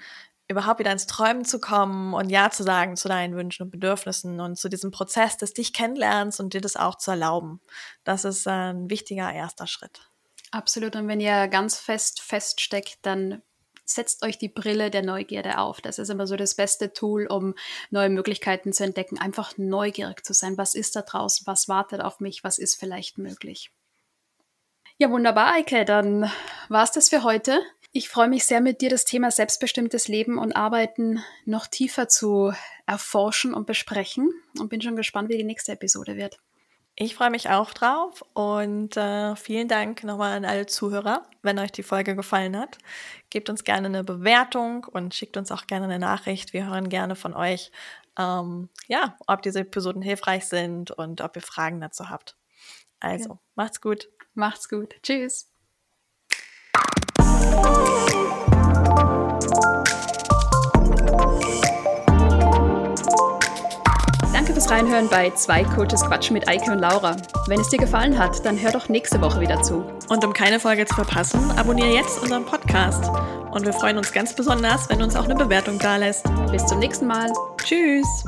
überhaupt 0.50 0.80
wieder 0.80 0.92
ins 0.92 1.06
Träumen 1.06 1.44
zu 1.44 1.60
kommen 1.60 2.12
und 2.12 2.28
Ja 2.28 2.50
zu 2.50 2.62
sagen 2.62 2.96
zu 2.96 3.08
deinen 3.08 3.36
Wünschen 3.36 3.62
und 3.62 3.70
Bedürfnissen 3.70 4.40
und 4.40 4.58
zu 4.58 4.68
diesem 4.68 4.90
Prozess 4.90 5.36
des 5.36 5.54
dich 5.54 5.72
kennenlernst 5.72 6.40
und 6.40 6.52
dir 6.52 6.60
das 6.60 6.76
auch 6.76 6.96
zu 6.96 7.12
erlauben. 7.12 7.60
Das 8.04 8.24
ist 8.24 8.46
ein 8.46 8.90
wichtiger 8.90 9.32
erster 9.32 9.66
Schritt. 9.66 10.00
Absolut. 10.50 10.96
Und 10.96 11.06
wenn 11.08 11.20
ihr 11.20 11.48
ganz 11.48 11.78
fest 11.78 12.20
feststeckt, 12.20 12.98
dann 13.02 13.42
setzt 13.84 14.24
euch 14.24 14.38
die 14.38 14.48
Brille 14.48 14.90
der 14.90 15.02
Neugierde 15.02 15.58
auf. 15.58 15.80
Das 15.80 15.98
ist 15.98 16.10
immer 16.10 16.26
so 16.26 16.36
das 16.36 16.54
beste 16.54 16.92
Tool, 16.92 17.26
um 17.26 17.54
neue 17.90 18.10
Möglichkeiten 18.10 18.72
zu 18.72 18.84
entdecken. 18.84 19.18
Einfach 19.18 19.56
neugierig 19.56 20.24
zu 20.24 20.32
sein. 20.32 20.58
Was 20.58 20.74
ist 20.74 20.96
da 20.96 21.02
draußen? 21.02 21.46
Was 21.46 21.68
wartet 21.68 22.00
auf 22.00 22.20
mich? 22.20 22.44
Was 22.44 22.58
ist 22.58 22.76
vielleicht 22.76 23.18
möglich? 23.18 23.72
Ja, 24.98 25.10
wunderbar, 25.10 25.54
Eike. 25.54 25.84
Dann 25.84 26.30
war 26.68 26.84
es 26.84 26.92
das 26.92 27.08
für 27.08 27.22
heute. 27.22 27.60
Ich 27.92 28.08
freue 28.08 28.28
mich 28.28 28.44
sehr, 28.44 28.60
mit 28.60 28.80
dir 28.80 28.88
das 28.88 29.04
Thema 29.04 29.32
selbstbestimmtes 29.32 30.06
Leben 30.06 30.38
und 30.38 30.54
Arbeiten 30.54 31.24
noch 31.44 31.66
tiefer 31.66 32.08
zu 32.08 32.52
erforschen 32.86 33.52
und 33.52 33.66
besprechen 33.66 34.32
und 34.60 34.68
bin 34.68 34.80
schon 34.80 34.94
gespannt, 34.94 35.28
wie 35.28 35.36
die 35.36 35.44
nächste 35.44 35.72
Episode 35.72 36.16
wird. 36.16 36.38
Ich 36.94 37.14
freue 37.14 37.30
mich 37.30 37.48
auch 37.48 37.72
drauf 37.72 38.22
und 38.34 38.96
äh, 38.96 39.34
vielen 39.34 39.66
Dank 39.66 40.04
nochmal 40.04 40.36
an 40.36 40.44
alle 40.44 40.66
Zuhörer. 40.66 41.26
Wenn 41.42 41.58
euch 41.58 41.72
die 41.72 41.82
Folge 41.82 42.14
gefallen 42.14 42.56
hat, 42.56 42.78
gebt 43.30 43.50
uns 43.50 43.64
gerne 43.64 43.86
eine 43.86 44.04
Bewertung 44.04 44.84
und 44.84 45.14
schickt 45.14 45.36
uns 45.36 45.50
auch 45.50 45.66
gerne 45.66 45.86
eine 45.86 45.98
Nachricht. 45.98 46.52
Wir 46.52 46.66
hören 46.66 46.90
gerne 46.90 47.16
von 47.16 47.34
euch, 47.34 47.72
ähm, 48.18 48.68
ja, 48.86 49.16
ob 49.26 49.42
diese 49.42 49.60
Episoden 49.60 50.02
hilfreich 50.02 50.46
sind 50.46 50.90
und 50.90 51.22
ob 51.22 51.34
ihr 51.36 51.42
Fragen 51.42 51.80
dazu 51.80 52.08
habt. 52.08 52.36
Also, 53.00 53.30
okay. 53.30 53.40
macht's 53.56 53.80
gut. 53.80 54.08
Macht's 54.34 54.68
gut. 54.68 54.94
Tschüss. 55.02 55.49
Danke 64.32 64.52
fürs 64.52 64.70
Reinhören 64.70 65.08
bei 65.08 65.30
Zwei 65.30 65.64
Coaches 65.64 66.04
Quatschen 66.04 66.34
mit 66.34 66.48
Eike 66.48 66.72
und 66.72 66.78
Laura. 66.78 67.16
Wenn 67.46 67.60
es 67.60 67.68
dir 67.68 67.78
gefallen 67.78 68.18
hat, 68.18 68.44
dann 68.44 68.60
hör 68.60 68.72
doch 68.72 68.88
nächste 68.88 69.20
Woche 69.20 69.40
wieder 69.40 69.62
zu. 69.62 69.84
Und 70.08 70.24
um 70.24 70.32
keine 70.32 70.60
Folge 70.60 70.86
zu 70.86 70.94
verpassen, 70.94 71.40
abonniere 71.56 71.92
jetzt 71.92 72.22
unseren 72.22 72.44
Podcast. 72.44 73.04
Und 73.50 73.66
wir 73.66 73.72
freuen 73.72 73.98
uns 73.98 74.12
ganz 74.12 74.34
besonders, 74.34 74.88
wenn 74.88 74.98
du 74.98 75.04
uns 75.04 75.16
auch 75.16 75.24
eine 75.24 75.34
Bewertung 75.34 75.78
da 75.78 75.96
lässt. 75.96 76.24
Bis 76.50 76.64
zum 76.66 76.78
nächsten 76.78 77.06
Mal. 77.06 77.32
Tschüss. 77.64 78.24